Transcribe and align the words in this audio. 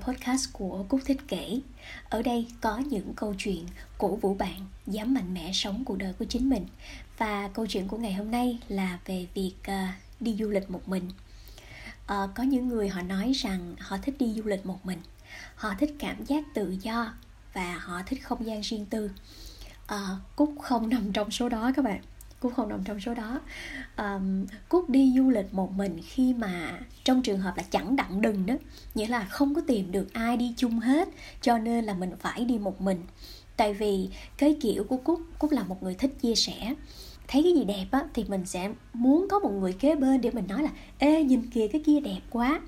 podcast 0.00 0.52
của 0.52 0.84
Cúc 0.88 1.00
Thích 1.04 1.20
Kể. 1.28 1.60
Ở 2.08 2.22
đây 2.22 2.46
có 2.60 2.78
những 2.78 3.14
câu 3.14 3.34
chuyện 3.38 3.66
cổ 3.98 4.16
vũ 4.16 4.34
bạn 4.34 4.66
dám 4.86 5.14
mạnh 5.14 5.34
mẽ 5.34 5.50
sống 5.52 5.84
cuộc 5.84 5.98
đời 5.98 6.12
của 6.18 6.24
chính 6.24 6.50
mình. 6.50 6.66
Và 7.18 7.48
câu 7.48 7.66
chuyện 7.66 7.88
của 7.88 7.96
ngày 7.96 8.12
hôm 8.12 8.30
nay 8.30 8.58
là 8.68 8.98
về 9.06 9.26
việc 9.34 9.54
uh, 9.68 9.74
đi 10.20 10.36
du 10.38 10.48
lịch 10.48 10.70
một 10.70 10.88
mình. 10.88 11.10
Uh, 12.12 12.30
có 12.34 12.42
những 12.42 12.68
người 12.68 12.88
họ 12.88 13.02
nói 13.02 13.32
rằng 13.32 13.74
họ 13.78 13.96
thích 14.02 14.14
đi 14.18 14.34
du 14.34 14.42
lịch 14.44 14.66
một 14.66 14.86
mình. 14.86 14.98
Họ 15.54 15.74
thích 15.78 15.94
cảm 15.98 16.24
giác 16.24 16.44
tự 16.54 16.76
do 16.82 17.12
và 17.52 17.78
họ 17.78 18.02
thích 18.06 18.24
không 18.24 18.46
gian 18.46 18.60
riêng 18.60 18.86
tư. 18.86 19.10
Uh, 19.94 20.18
Cúc 20.36 20.54
không 20.62 20.88
nằm 20.88 21.12
trong 21.12 21.30
số 21.30 21.48
đó 21.48 21.72
các 21.76 21.84
bạn 21.84 22.00
cũng 22.40 22.54
không 22.54 22.68
nằm 22.68 22.84
trong 22.84 23.00
số 23.00 23.14
đó. 23.14 23.40
Um, 23.96 24.46
Cúc 24.68 24.90
đi 24.90 25.12
du 25.16 25.30
lịch 25.30 25.54
một 25.54 25.72
mình 25.72 26.00
khi 26.06 26.34
mà 26.34 26.80
trong 27.04 27.22
trường 27.22 27.38
hợp 27.38 27.56
là 27.56 27.62
chẳng 27.70 27.96
đặng 27.96 28.20
đừng 28.20 28.46
đó 28.46 28.54
Nghĩa 28.94 29.06
là 29.06 29.24
không 29.24 29.54
có 29.54 29.60
tìm 29.60 29.92
được 29.92 30.12
ai 30.12 30.36
đi 30.36 30.54
chung 30.56 30.78
hết 30.78 31.08
Cho 31.42 31.58
nên 31.58 31.84
là 31.84 31.94
mình 31.94 32.10
phải 32.20 32.44
đi 32.44 32.58
một 32.58 32.80
mình. 32.80 33.02
Tại 33.56 33.74
vì 33.74 34.08
cái 34.38 34.56
kiểu 34.60 34.84
của 34.84 34.96
Cúc 34.96 35.20
Cúc 35.38 35.52
là 35.52 35.62
một 35.62 35.82
người 35.82 35.94
thích 35.94 36.14
chia 36.20 36.34
sẻ. 36.34 36.74
Thấy 37.28 37.42
cái 37.42 37.52
gì 37.52 37.64
đẹp 37.64 37.86
á 37.90 38.04
thì 38.14 38.24
mình 38.28 38.46
sẽ 38.46 38.70
muốn 38.92 39.26
có 39.30 39.38
một 39.38 39.50
người 39.50 39.72
kế 39.72 39.96
bên 39.96 40.20
để 40.20 40.30
mình 40.30 40.46
nói 40.48 40.62
là 40.62 40.70
ê 40.98 41.24
nhìn 41.24 41.50
kìa 41.50 41.68
cái 41.68 41.82
kia 41.86 42.00
đẹp 42.00 42.20
quá. 42.30 42.60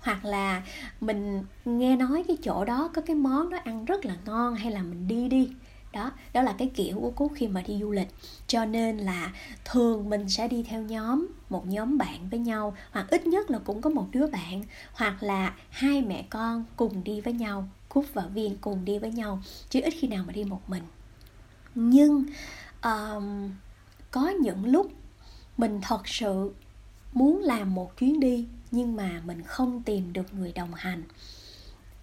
Hoặc 0.00 0.24
là 0.24 0.62
mình 1.00 1.44
nghe 1.64 1.96
nói 1.96 2.24
cái 2.28 2.36
chỗ 2.42 2.64
đó 2.64 2.90
có 2.94 3.02
cái 3.02 3.16
món 3.16 3.50
đó 3.50 3.58
ăn 3.64 3.84
rất 3.84 4.06
là 4.06 4.16
ngon 4.26 4.54
hay 4.54 4.72
là 4.72 4.82
mình 4.82 5.08
đi 5.08 5.28
đi 5.28 5.48
đó 5.92 6.12
đó 6.32 6.42
là 6.42 6.54
cái 6.58 6.70
kiểu 6.74 7.00
của 7.00 7.10
cúc 7.10 7.32
khi 7.34 7.48
mà 7.48 7.62
đi 7.62 7.78
du 7.80 7.90
lịch. 7.90 8.08
Cho 8.46 8.64
nên 8.64 8.98
là 8.98 9.32
thường 9.64 10.10
mình 10.10 10.28
sẽ 10.28 10.48
đi 10.48 10.62
theo 10.62 10.82
nhóm 10.82 11.26
một 11.50 11.66
nhóm 11.66 11.98
bạn 11.98 12.28
với 12.30 12.40
nhau 12.40 12.76
hoặc 12.90 13.06
ít 13.10 13.26
nhất 13.26 13.50
là 13.50 13.58
cũng 13.58 13.80
có 13.80 13.90
một 13.90 14.06
đứa 14.12 14.26
bạn 14.26 14.62
hoặc 14.92 15.22
là 15.22 15.54
hai 15.70 16.02
mẹ 16.02 16.26
con 16.30 16.64
cùng 16.76 17.04
đi 17.04 17.20
với 17.20 17.32
nhau 17.32 17.68
cúc 17.88 18.04
và 18.14 18.26
viên 18.26 18.56
cùng 18.56 18.84
đi 18.84 18.98
với 18.98 19.12
nhau 19.12 19.42
chứ 19.70 19.80
ít 19.80 19.94
khi 19.98 20.08
nào 20.08 20.24
mà 20.26 20.32
đi 20.32 20.44
một 20.44 20.60
mình. 20.70 20.82
Nhưng 21.74 22.24
um, 22.82 23.50
có 24.10 24.28
những 24.28 24.66
lúc 24.66 24.92
mình 25.56 25.80
thật 25.82 26.08
sự 26.08 26.52
muốn 27.12 27.42
làm 27.42 27.74
một 27.74 27.96
chuyến 27.96 28.20
đi 28.20 28.46
nhưng 28.70 28.96
mà 28.96 29.22
mình 29.24 29.42
không 29.42 29.82
tìm 29.82 30.12
được 30.12 30.34
người 30.34 30.52
đồng 30.52 30.74
hành 30.74 31.02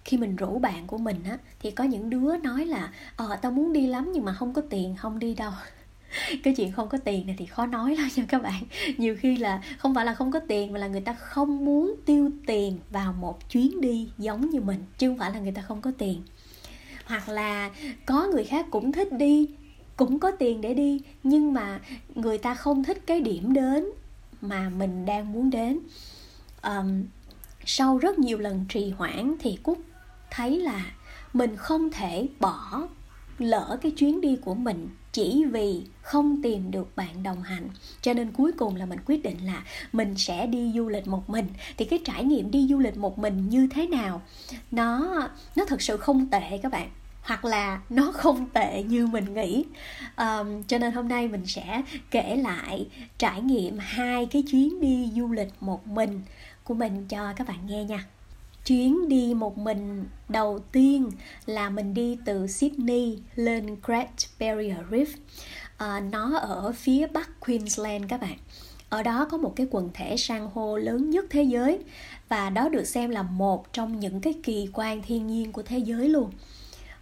khi 0.06 0.16
mình 0.16 0.36
rủ 0.36 0.58
bạn 0.58 0.86
của 0.86 0.98
mình 0.98 1.16
á 1.24 1.38
thì 1.60 1.70
có 1.70 1.84
những 1.84 2.10
đứa 2.10 2.36
nói 2.36 2.66
là 2.66 2.92
ờ 3.16 3.36
tao 3.42 3.52
muốn 3.52 3.72
đi 3.72 3.86
lắm 3.86 4.12
nhưng 4.12 4.24
mà 4.24 4.32
không 4.32 4.52
có 4.52 4.62
tiền 4.70 4.96
không 4.96 5.18
đi 5.18 5.34
đâu. 5.34 5.52
Cái 6.42 6.54
chuyện 6.54 6.72
không 6.72 6.88
có 6.88 6.98
tiền 6.98 7.26
này 7.26 7.36
thì 7.38 7.46
khó 7.46 7.66
nói 7.66 7.96
lắm 7.96 8.08
nha 8.16 8.24
các 8.28 8.42
bạn. 8.42 8.62
Nhiều 8.96 9.16
khi 9.20 9.36
là 9.36 9.62
không 9.78 9.94
phải 9.94 10.04
là 10.04 10.14
không 10.14 10.32
có 10.32 10.40
tiền 10.48 10.72
mà 10.72 10.78
là 10.78 10.86
người 10.86 11.00
ta 11.00 11.12
không 11.12 11.64
muốn 11.64 11.94
tiêu 12.06 12.30
tiền 12.46 12.78
vào 12.90 13.12
một 13.12 13.50
chuyến 13.50 13.80
đi 13.80 14.08
giống 14.18 14.50
như 14.50 14.60
mình 14.60 14.84
chứ 14.98 15.08
không 15.08 15.18
phải 15.18 15.30
là 15.30 15.40
người 15.40 15.52
ta 15.52 15.62
không 15.62 15.80
có 15.80 15.92
tiền. 15.98 16.22
Hoặc 17.04 17.28
là 17.28 17.70
có 18.06 18.26
người 18.26 18.44
khác 18.44 18.66
cũng 18.70 18.92
thích 18.92 19.12
đi 19.12 19.48
cũng 19.96 20.18
có 20.18 20.30
tiền 20.30 20.60
để 20.60 20.74
đi 20.74 21.00
nhưng 21.22 21.52
mà 21.52 21.80
người 22.14 22.38
ta 22.38 22.54
không 22.54 22.84
thích 22.84 23.02
cái 23.06 23.20
điểm 23.20 23.52
đến 23.52 23.86
mà 24.40 24.68
mình 24.68 25.06
đang 25.06 25.32
muốn 25.32 25.50
đến. 25.50 25.78
Um, 26.62 27.04
sau 27.64 27.98
rất 27.98 28.18
nhiều 28.18 28.38
lần 28.38 28.64
trì 28.68 28.90
hoãn 28.90 29.34
thì 29.40 29.58
cúc 29.62 29.78
thấy 30.36 30.60
là 30.60 30.90
mình 31.32 31.56
không 31.56 31.90
thể 31.90 32.28
bỏ 32.40 32.88
lỡ 33.38 33.78
cái 33.82 33.92
chuyến 33.92 34.20
đi 34.20 34.36
của 34.36 34.54
mình 34.54 34.88
chỉ 35.12 35.44
vì 35.44 35.82
không 36.02 36.42
tìm 36.42 36.70
được 36.70 36.96
bạn 36.96 37.22
đồng 37.22 37.42
hành. 37.42 37.68
Cho 38.02 38.12
nên 38.12 38.32
cuối 38.32 38.52
cùng 38.52 38.76
là 38.76 38.86
mình 38.86 38.98
quyết 39.06 39.22
định 39.22 39.46
là 39.46 39.64
mình 39.92 40.14
sẽ 40.16 40.46
đi 40.46 40.72
du 40.74 40.88
lịch 40.88 41.08
một 41.08 41.30
mình. 41.30 41.46
Thì 41.76 41.84
cái 41.84 41.98
trải 42.04 42.24
nghiệm 42.24 42.50
đi 42.50 42.66
du 42.70 42.78
lịch 42.78 42.96
một 42.96 43.18
mình 43.18 43.48
như 43.48 43.68
thế 43.70 43.86
nào 43.86 44.22
nó 44.70 45.20
nó 45.56 45.64
thực 45.64 45.82
sự 45.82 45.96
không 45.96 46.26
tệ 46.26 46.58
các 46.62 46.72
bạn. 46.72 46.90
Hoặc 47.22 47.44
là 47.44 47.80
nó 47.90 48.12
không 48.12 48.48
tệ 48.48 48.82
như 48.82 49.06
mình 49.06 49.34
nghĩ. 49.34 49.64
Um, 50.16 50.62
cho 50.62 50.78
nên 50.78 50.92
hôm 50.92 51.08
nay 51.08 51.28
mình 51.28 51.46
sẽ 51.46 51.82
kể 52.10 52.36
lại 52.36 52.88
trải 53.18 53.40
nghiệm 53.40 53.78
hai 53.78 54.26
cái 54.26 54.42
chuyến 54.42 54.80
đi 54.80 55.10
du 55.16 55.32
lịch 55.32 55.52
một 55.60 55.86
mình 55.86 56.22
của 56.64 56.74
mình 56.74 57.06
cho 57.08 57.32
các 57.32 57.48
bạn 57.48 57.58
nghe 57.66 57.84
nha 57.84 58.04
chuyến 58.66 59.08
đi 59.08 59.34
một 59.34 59.58
mình 59.58 60.04
đầu 60.28 60.58
tiên 60.72 61.10
là 61.46 61.70
mình 61.70 61.94
đi 61.94 62.18
từ 62.24 62.46
Sydney 62.46 63.18
lên 63.34 63.76
Great 63.82 64.10
Barrier 64.40 64.78
Reef. 64.90 65.06
À, 65.76 66.00
nó 66.00 66.36
ở 66.36 66.72
phía 66.72 67.06
bắc 67.06 67.40
Queensland 67.40 68.04
các 68.08 68.20
bạn. 68.20 68.38
Ở 68.88 69.02
đó 69.02 69.28
có 69.30 69.36
một 69.36 69.52
cái 69.56 69.66
quần 69.70 69.90
thể 69.94 70.16
san 70.16 70.48
hô 70.54 70.76
lớn 70.76 71.10
nhất 71.10 71.24
thế 71.30 71.42
giới 71.42 71.78
và 72.28 72.50
đó 72.50 72.68
được 72.68 72.84
xem 72.84 73.10
là 73.10 73.22
một 73.22 73.72
trong 73.72 74.00
những 74.00 74.20
cái 74.20 74.34
kỳ 74.42 74.68
quan 74.72 75.02
thiên 75.02 75.26
nhiên 75.26 75.52
của 75.52 75.62
thế 75.62 75.78
giới 75.78 76.08
luôn. 76.08 76.30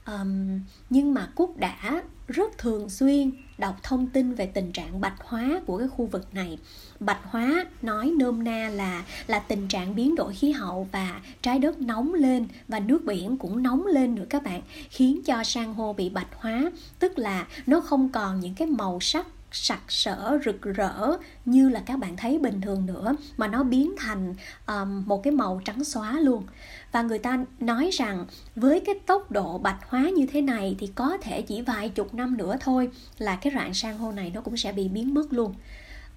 Um, 0.06 0.60
nhưng 0.90 1.14
mà 1.14 1.28
cúc 1.34 1.56
đã 1.56 2.02
rất 2.28 2.58
thường 2.58 2.90
xuyên 2.90 3.30
đọc 3.58 3.76
thông 3.82 4.06
tin 4.06 4.34
về 4.34 4.46
tình 4.46 4.72
trạng 4.72 5.00
bạch 5.00 5.16
hóa 5.18 5.60
của 5.66 5.78
cái 5.78 5.88
khu 5.88 6.06
vực 6.06 6.34
này. 6.34 6.58
Bạch 7.00 7.20
hóa 7.22 7.66
nói 7.82 8.12
nôm 8.18 8.44
na 8.44 8.68
là 8.68 9.04
là 9.26 9.38
tình 9.38 9.68
trạng 9.68 9.94
biến 9.94 10.14
đổi 10.14 10.34
khí 10.34 10.50
hậu 10.50 10.88
và 10.92 11.20
trái 11.42 11.58
đất 11.58 11.80
nóng 11.80 12.14
lên 12.14 12.46
và 12.68 12.80
nước 12.80 13.04
biển 13.04 13.36
cũng 13.36 13.62
nóng 13.62 13.86
lên 13.86 14.14
nữa 14.14 14.26
các 14.30 14.42
bạn, 14.42 14.62
khiến 14.90 15.22
cho 15.22 15.44
san 15.44 15.74
hô 15.74 15.92
bị 15.92 16.08
bạch 16.08 16.34
hóa. 16.36 16.70
Tức 16.98 17.18
là 17.18 17.46
nó 17.66 17.80
không 17.80 18.08
còn 18.08 18.40
những 18.40 18.54
cái 18.54 18.68
màu 18.68 19.00
sắc 19.00 19.26
sặc 19.54 19.80
sỡ 19.88 20.38
rực 20.44 20.62
rỡ 20.62 21.16
như 21.44 21.68
là 21.68 21.82
các 21.86 21.98
bạn 21.98 22.16
thấy 22.16 22.38
bình 22.38 22.60
thường 22.60 22.86
nữa 22.86 23.16
mà 23.36 23.48
nó 23.48 23.62
biến 23.62 23.94
thành 23.98 24.34
um, 24.66 25.04
một 25.06 25.22
cái 25.22 25.32
màu 25.32 25.60
trắng 25.64 25.84
xóa 25.84 26.20
luôn. 26.20 26.44
Và 26.92 27.02
người 27.02 27.18
ta 27.18 27.44
nói 27.60 27.90
rằng 27.92 28.26
với 28.56 28.80
cái 28.80 28.94
tốc 29.06 29.30
độ 29.30 29.58
bạch 29.58 29.78
hóa 29.88 30.10
như 30.16 30.26
thế 30.26 30.40
này 30.42 30.76
thì 30.78 30.86
có 30.94 31.18
thể 31.22 31.42
chỉ 31.42 31.62
vài 31.62 31.88
chục 31.88 32.14
năm 32.14 32.36
nữa 32.36 32.56
thôi 32.60 32.90
là 33.18 33.36
cái 33.36 33.52
rạn 33.56 33.74
san 33.74 33.98
hô 33.98 34.12
này 34.12 34.30
nó 34.34 34.40
cũng 34.40 34.56
sẽ 34.56 34.72
bị 34.72 34.88
biến 34.88 35.14
mất 35.14 35.32
luôn. 35.32 35.54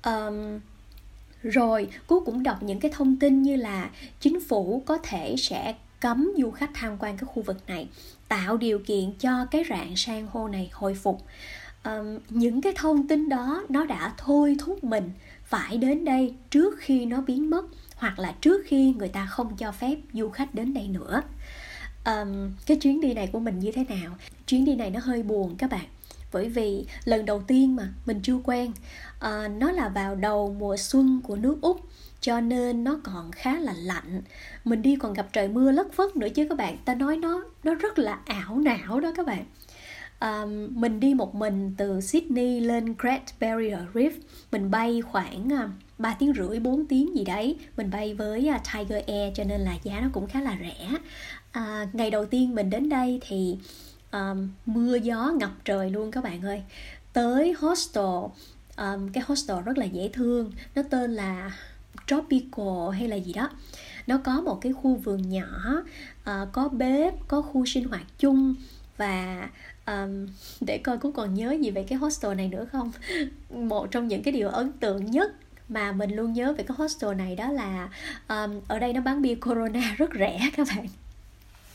Um, 0.06 0.60
rồi 1.44 1.90
cú 2.08 2.20
cũng 2.20 2.44
đọc 2.44 2.64
những 2.64 2.80
cái 2.80 2.92
thông 2.94 3.20
tin 3.20 3.42
như 3.42 3.56
là 3.56 3.90
chính 4.20 4.40
phủ 4.42 4.84
có 4.86 4.98
thể 4.98 5.36
sẽ 5.38 5.76
cấm 6.00 6.32
du 6.38 6.52
khách 6.52 6.70
tham 6.74 6.98
quan 7.00 7.18
cái 7.18 7.26
khu 7.26 7.44
vực 7.44 7.58
này 7.68 7.88
tạo 8.28 8.58
điều 8.58 8.80
kiện 8.80 9.14
cho 9.20 9.46
cái 9.46 9.64
rạn 9.70 9.94
san 9.96 10.28
hô 10.32 10.48
này 10.48 10.70
hồi 10.74 10.96
phục 10.96 11.22
um, 11.88 12.20
những 12.30 12.62
cái 12.62 12.74
thông 12.76 13.08
tin 13.08 13.30
đó 13.30 13.64
nó 13.70 13.86
đã 13.86 14.14
thôi 14.18 14.56
thúc 14.60 14.84
mình 14.84 15.12
phải 15.44 15.78
đến 15.78 16.06
đây 16.06 16.34
trước 16.50 16.76
khi 16.80 17.06
nó 17.06 17.22
biến 17.22 17.50
mất 17.50 17.66
hoặc 17.96 18.20
là 18.20 18.36
trước 18.42 18.66
khi 18.68 18.94
người 18.94 19.10
ta 19.10 19.26
không 19.26 19.58
cho 19.58 19.72
phép 19.72 19.98
du 20.14 20.30
khách 20.30 20.56
đến 20.56 20.74
đây 20.74 20.88
nữa. 20.88 21.22
Um, 22.06 22.52
cái 22.66 22.78
chuyến 22.78 23.02
đi 23.02 23.14
này 23.14 23.30
của 23.32 23.40
mình 23.40 23.60
như 23.60 23.72
thế 23.72 23.86
nào? 23.90 24.18
Chuyến 24.48 24.66
đi 24.66 24.76
này 24.76 24.90
nó 24.90 25.00
hơi 25.04 25.24
buồn 25.24 25.56
các 25.58 25.70
bạn 25.70 25.86
bởi 26.34 26.50
vì 26.50 26.86
lần 27.06 27.26
đầu 27.26 27.42
tiên 27.48 27.76
mà 27.76 27.94
mình 28.06 28.20
chưa 28.24 28.38
quen 28.44 28.72
uh, 29.18 29.52
nó 29.58 29.72
là 29.72 29.90
vào 29.90 30.16
đầu 30.16 30.56
mùa 30.60 30.78
xuân 30.78 31.22
của 31.24 31.36
nước 31.36 31.58
úc 31.62 31.82
cho 32.22 32.42
nên 32.42 32.84
nó 32.84 33.00
còn 33.04 33.32
khá 33.32 33.60
là 33.60 33.74
lạnh. 33.74 34.22
Mình 34.64 34.82
đi 34.82 34.96
còn 34.96 35.14
gặp 35.14 35.28
trời 35.34 35.48
mưa 35.48 35.72
lất 35.72 35.94
phất 35.94 36.16
nữa 36.16 36.28
chứ 36.36 36.46
các 36.50 36.58
bạn 36.58 36.78
ta 36.86 36.96
nói 36.96 37.18
nó 37.18 37.44
nó 37.64 37.74
rất 37.74 38.00
là 38.00 38.20
ảo 38.26 38.60
não 38.60 39.00
đó 39.00 39.12
các 39.16 39.26
bạn 39.26 39.46
um, 40.20 40.82
mình 40.82 41.00
đi 41.00 41.14
một 41.14 41.36
mình 41.36 41.74
từ 41.78 42.02
Sydney 42.02 42.60
lên 42.60 42.96
Great 43.00 43.24
Barrier 43.40 43.80
Reef. 43.94 44.12
Mình 44.52 44.72
bay 44.72 45.02
khoảng 45.02 45.54
à, 45.54 45.64
uh, 45.64 45.70
3 45.98 46.16
tiếng 46.20 46.34
rưỡi 46.34 46.60
4 46.60 46.86
tiếng 46.86 47.16
gì 47.16 47.24
đấy. 47.24 47.56
Mình 47.78 47.92
bay 47.92 48.14
với 48.14 48.50
uh, 48.56 48.62
Tiger 48.74 49.06
Air 49.08 49.34
cho 49.36 49.44
nên 49.44 49.62
là 49.62 49.76
giá 49.84 50.00
nó 50.00 50.08
cũng 50.14 50.28
khá 50.28 50.42
là 50.42 50.58
rẻ. 50.60 50.90
Uh, 51.60 51.96
ngày 51.96 52.12
đầu 52.12 52.26
tiên 52.26 52.56
mình 52.56 52.70
đến 52.70 52.90
đây 52.90 53.20
thì 53.28 53.58
um, 54.12 54.50
mưa 54.66 54.96
gió 54.96 55.32
ngập 55.40 55.52
trời 55.66 55.90
luôn 55.90 56.12
các 56.12 56.24
bạn 56.24 56.42
ơi. 56.42 56.64
Tới 57.14 57.56
hostel 57.60 58.04
um, 58.78 59.10
cái 59.14 59.24
hostel 59.28 59.58
rất 59.66 59.78
là 59.78 59.86
dễ 59.86 60.10
thương. 60.14 60.52
Nó 60.76 60.82
tên 60.90 61.14
là 61.14 61.52
tropical 62.08 62.92
hay 62.94 63.08
là 63.08 63.16
gì 63.16 63.34
đó. 63.34 63.50
Nó 64.08 64.18
có 64.18 64.42
một 64.42 64.62
cái 64.62 64.74
khu 64.74 64.96
vườn 64.96 65.30
nhỏ 65.30 65.84
uh, 66.30 66.48
có 66.52 66.70
bếp 66.70 67.28
có 67.28 67.42
khu 67.42 67.66
sinh 67.66 67.88
hoạt 67.88 68.20
chung 68.20 68.56
và 68.98 69.50
um, 69.86 70.28
để 70.62 70.78
coi 70.78 70.98
cũng 70.98 71.12
còn 71.12 71.34
nhớ 71.34 71.52
gì 71.52 71.72
về 71.72 71.84
cái 71.84 71.98
hostel 71.98 72.36
này 72.36 72.48
nữa 72.48 72.66
không? 72.72 72.92
Một 73.50 73.92
trong 73.92 74.08
những 74.08 74.24
cái 74.24 74.32
điều 74.32 74.50
ấn 74.50 74.72
tượng 74.72 75.12
nhất 75.12 75.32
mà 75.70 75.92
mình 75.92 76.16
luôn 76.16 76.34
nhớ 76.34 76.54
về 76.58 76.64
cái 76.64 76.76
hostel 76.78 77.16
này 77.16 77.36
đó 77.36 77.52
là 77.52 77.90
um, 78.28 78.62
ở 78.68 78.80
đây 78.80 78.94
nó 78.94 79.02
bán 79.02 79.22
bia 79.22 79.36
corona 79.36 79.94
rất 79.98 80.10
rẻ 80.20 80.40
các 80.58 80.68
bạn. 80.76 80.88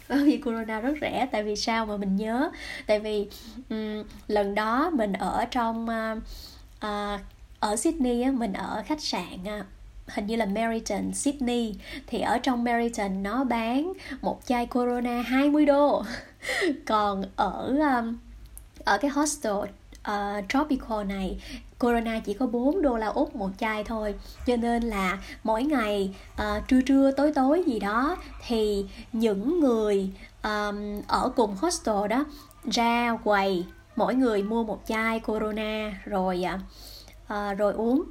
Bán 0.08 0.26
bia 0.26 0.38
corona 0.44 0.80
rất 0.80 0.94
rẻ 1.00 1.28
tại 1.32 1.42
vì 1.42 1.56
sao 1.56 1.86
mà 1.86 1.96
mình 1.96 2.16
nhớ? 2.16 2.50
Tại 2.86 3.00
vì 3.00 3.28
um, 3.70 4.04
lần 4.28 4.54
đó 4.54 4.90
mình 4.90 5.12
ở 5.12 5.44
trong 5.50 5.88
uh, 5.88 6.19
uh, 6.86 7.20
ở 7.60 7.76
Sydney 7.76 8.22
á, 8.22 8.30
mình 8.30 8.52
ở 8.52 8.82
khách 8.86 9.00
sạn 9.00 9.60
uh, 9.60 9.66
hình 10.14 10.26
như 10.26 10.37
là 10.37 10.47
Meriton 10.47 11.12
Sydney. 11.12 11.75
Thì 12.06 12.20
ở 12.20 12.38
trong 12.38 12.64
Meriton 12.64 13.23
nó 13.23 13.44
bán 13.44 13.93
một 14.20 14.41
chai 14.47 14.67
Corona 14.67 15.23
20 15.23 15.67
đô. 15.67 16.03
Còn 16.87 17.25
ở 17.37 17.67
um, 17.67 18.19
ở 18.85 18.99
cái 18.99 19.11
hostel 19.11 19.53
uh, 19.53 20.44
tropical 20.49 21.05
này 21.05 21.41
Corona 21.79 22.20
chỉ 22.25 22.35
có 22.35 22.47
4 22.47 22.82
đô 22.82 22.97
la 22.97 23.06
Úc 23.06 23.37
một 23.37 23.50
chai 23.59 23.85
thôi. 23.85 24.14
Cho 24.47 24.56
nên 24.56 24.82
là 24.82 25.19
mỗi 25.44 25.62
ngày 25.62 26.15
uh, 26.35 26.69
trưa 26.69 26.81
trưa 26.81 27.11
tối 27.11 27.32
tối 27.35 27.65
gì 27.67 27.79
đó 27.81 28.17
thì 28.47 28.87
những 29.12 29.61
người 29.61 30.11
um, 30.43 31.03
ở 31.06 31.29
cùng 31.37 31.56
hostel 31.61 32.08
đó 32.08 32.25
ra 32.65 33.17
quầy 33.25 33.65
mỗi 33.97 34.15
người 34.15 34.43
mua 34.43 34.65
một 34.65 34.82
chai 34.87 35.20
Corona 35.20 36.00
rồi 36.05 36.44
uh, 37.26 37.58
rồi 37.58 37.73
uống 37.73 38.03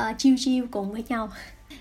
uh, 0.00 0.18
chiêu 0.18 0.34
chiêu 0.38 0.66
cùng 0.70 0.92
với 0.92 1.04
nhau. 1.08 1.30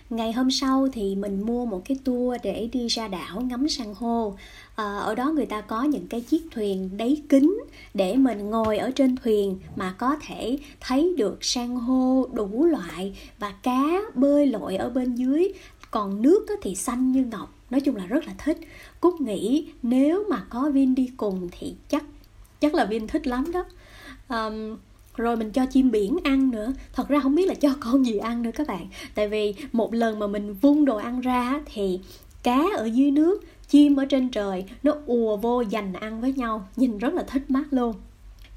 Ngày 0.10 0.32
hôm 0.34 0.52
sau 0.52 0.88
thì 0.94 1.16
mình 1.16 1.46
mua 1.46 1.66
một 1.66 1.82
cái 1.86 1.98
tour 2.04 2.42
để 2.44 2.70
đi 2.72 2.88
ra 2.88 3.08
đảo 3.08 3.42
ngắm 3.42 3.70
san 3.70 3.94
hô. 3.96 4.36
À, 4.76 4.98
ở 4.98 5.16
đó 5.16 5.32
người 5.32 5.46
ta 5.46 5.62
có 5.62 5.84
những 5.84 6.08
cái 6.08 6.22
chiếc 6.22 6.42
thuyền 6.52 6.90
đáy 6.98 7.22
kính 7.30 7.64
để 7.94 8.16
mình 8.16 8.50
ngồi 8.50 8.78
ở 8.78 8.92
trên 8.92 9.16
thuyền 9.16 9.60
mà 9.76 9.96
có 9.98 10.16
thể 10.28 10.58
thấy 10.80 11.16
được 11.18 11.44
san 11.44 11.76
hô 11.76 12.28
đủ 12.34 12.66
loại 12.66 13.18
và 13.40 13.52
cá 13.52 14.02
bơi 14.16 14.48
lội 14.48 14.76
ở 14.76 14.90
bên 14.90 15.16
dưới. 15.16 15.54
Còn 15.92 16.22
nước 16.22 16.46
thì 16.62 16.76
xanh 16.76 17.12
như 17.12 17.26
ngọc 17.26 17.54
nói 17.70 17.82
chung 17.82 17.96
là 17.96 18.06
rất 18.06 18.26
là 18.28 18.34
thích. 18.38 18.58
Cúc 19.00 19.22
nghĩ 19.22 19.68
nếu 19.84 20.24
mà 20.30 20.44
có 20.50 20.70
vin 20.70 20.96
đi 20.96 21.10
cùng 21.18 21.50
thì 21.52 21.76
chắc 21.90 22.04
chắc 22.60 22.74
là 22.74 22.86
vin 22.86 23.08
thích 23.08 23.28
lắm 23.28 23.52
đó. 23.52 23.66
Um, 24.30 24.78
rồi 25.16 25.38
mình 25.38 25.52
cho 25.52 25.66
chim 25.66 25.92
biển 25.92 26.18
ăn 26.24 26.52
nữa. 26.52 26.74
Thật 26.94 27.08
ra 27.08 27.20
không 27.20 27.36
biết 27.36 27.48
là 27.48 27.54
cho 27.54 27.70
con 27.80 28.06
gì 28.06 28.18
ăn 28.18 28.42
nữa 28.42 28.52
các 28.56 28.68
bạn. 28.68 28.88
Tại 29.16 29.30
vì 29.30 29.54
một 29.72 29.94
lần 29.94 30.20
mà 30.20 30.28
mình 30.28 30.54
vung 30.54 30.86
đồ 30.86 30.98
ăn 30.98 31.22
ra 31.22 31.62
thì 31.66 32.00
cá 32.44 32.64
ở 32.78 32.86
dưới 32.86 33.12
nước, 33.12 33.44
chim 33.68 33.96
ở 33.96 34.06
trên 34.06 34.30
trời, 34.30 34.66
nó 34.84 34.94
ùa 35.06 35.38
vô 35.38 35.62
dành 35.62 35.94
ăn 35.94 36.22
với 36.22 36.34
nhau. 36.34 36.68
Nhìn 36.76 36.98
rất 36.98 37.14
là 37.14 37.24
thích 37.24 37.52
mắt 37.52 37.64
luôn. 37.72 37.96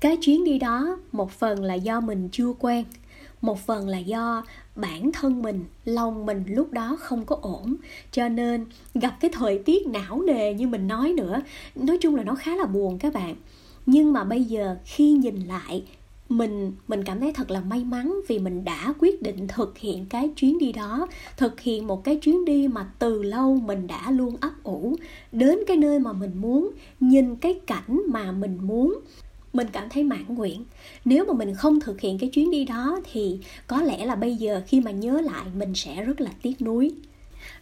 Cái 0.00 0.17
chuyến 0.20 0.44
đi 0.44 0.58
đó, 0.58 0.99
một 1.12 1.31
phần 1.31 1.64
là 1.64 1.75
do 1.75 2.00
mình 2.00 2.29
chưa 2.32 2.53
quen. 2.59 2.85
Một 3.41 3.59
phần 3.67 3.88
là 3.88 3.99
do 3.99 4.44
bản 4.76 5.12
thân 5.12 5.43
mình, 5.43 5.64
lòng 5.85 6.26
mình 6.26 6.44
lúc 6.47 6.73
đó 6.73 6.97
không 7.00 7.25
có 7.25 7.38
ổn. 7.43 7.76
Cho 8.12 8.29
nên 8.29 8.67
gặp 8.94 9.17
cái 9.20 9.31
thời 9.35 9.59
tiết 9.59 9.87
não 9.87 10.23
nề 10.23 10.55
như 10.55 10.67
mình 10.67 10.88
nói 10.88 11.12
nữa, 11.12 11.41
nói 11.75 11.99
chung 12.00 12.14
là 12.14 12.25
nó 12.25 12.35
khá 12.35 12.56
là 12.56 12.64
buồn 12.64 12.99
các 12.99 13.14
bạn. 13.14 13.37
Nhưng 13.87 14.12
mà 14.12 14.25
bây 14.25 14.44
giờ 14.44 14.76
khi 14.85 15.12
nhìn 15.12 15.37
lại 15.37 15.85
mình 16.28 16.73
mình 16.88 17.05
cảm 17.05 17.20
thấy 17.20 17.32
thật 17.32 17.50
là 17.50 17.61
may 17.61 17.84
mắn 17.84 18.20
vì 18.28 18.38
mình 18.38 18.64
đã 18.64 18.94
quyết 18.99 19.23
định 19.23 19.49
thực 19.49 19.78
hiện 19.78 20.06
cái 20.06 20.31
chuyến 20.37 20.58
đi 20.58 20.73
đó, 20.73 21.06
thực 21.37 21.61
hiện 21.61 21.87
một 21.87 22.05
cái 22.05 22.17
chuyến 22.17 22.44
đi 22.44 22.69
mà 22.69 22.87
từ 22.99 23.23
lâu 23.23 23.55
mình 23.55 23.87
đã 23.87 24.11
luôn 24.11 24.37
ấp 24.40 24.52
ủ 24.62 24.96
đến 25.32 25.58
cái 25.67 25.76
nơi 25.76 25.99
mà 25.99 26.12
mình 26.12 26.40
muốn, 26.40 26.70
nhìn 27.00 27.37
cái 27.37 27.61
cảnh 27.67 28.02
mà 28.08 28.32
mình 28.32 28.58
muốn. 28.62 29.00
Mình 29.52 29.67
cảm 29.73 29.88
thấy 29.88 30.02
mãn 30.02 30.25
nguyện. 30.28 30.64
Nếu 31.05 31.25
mà 31.25 31.32
mình 31.32 31.55
không 31.55 31.81
thực 31.81 32.00
hiện 32.00 32.19
cái 32.19 32.31
chuyến 32.31 32.50
đi 32.50 32.64
đó 32.64 33.00
thì 33.12 33.38
có 33.67 33.82
lẽ 33.82 34.06
là 34.06 34.14
bây 34.14 34.37
giờ 34.37 34.62
khi 34.67 34.81
mà 34.81 34.90
nhớ 34.90 35.20
lại 35.20 35.44
mình 35.56 35.75
sẽ 35.75 36.05
rất 36.05 36.20
là 36.20 36.31
tiếc 36.43 36.62
nuối. 36.62 36.93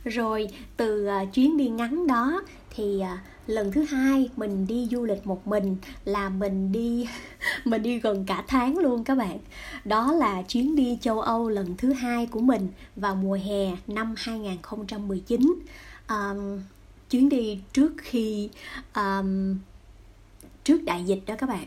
Rồi, 0.05 0.49
từ 0.77 1.07
à, 1.07 1.25
chuyến 1.25 1.57
đi 1.57 1.69
ngắn 1.69 2.07
đó 2.07 2.43
thì 2.77 3.01
à, 3.01 3.23
lần 3.47 3.73
thứ 3.73 3.83
hai 3.83 4.31
mình 4.37 4.67
đi 4.67 4.89
du 4.91 5.05
lịch 5.05 5.27
một 5.27 5.47
mình 5.47 5.77
là 6.05 6.29
mình 6.29 6.73
đi 6.73 7.09
mình 7.65 7.83
đi 7.83 7.99
gần 7.99 8.25
cả 8.27 8.45
tháng 8.49 8.79
luôn 8.79 9.05
các 9.05 9.15
bạn. 9.15 9.39
Đó 9.85 10.13
là 10.13 10.43
chuyến 10.43 10.77
đi 10.77 10.99
châu 11.01 11.21
Âu 11.21 11.49
lần 11.49 11.77
thứ 11.77 11.93
hai 11.93 12.27
của 12.27 12.41
mình 12.41 12.69
vào 12.97 13.15
mùa 13.15 13.39
hè 13.45 13.77
năm 13.87 14.15
2019 14.17 15.55
um, 16.09 16.61
chuyến 17.11 17.29
đi 17.29 17.61
trước 17.73 17.93
khi 17.97 18.49
um, 18.95 19.57
trước 20.65 20.83
đại 20.85 21.05
dịch 21.05 21.21
đó 21.27 21.35
các 21.39 21.49
bạn. 21.49 21.67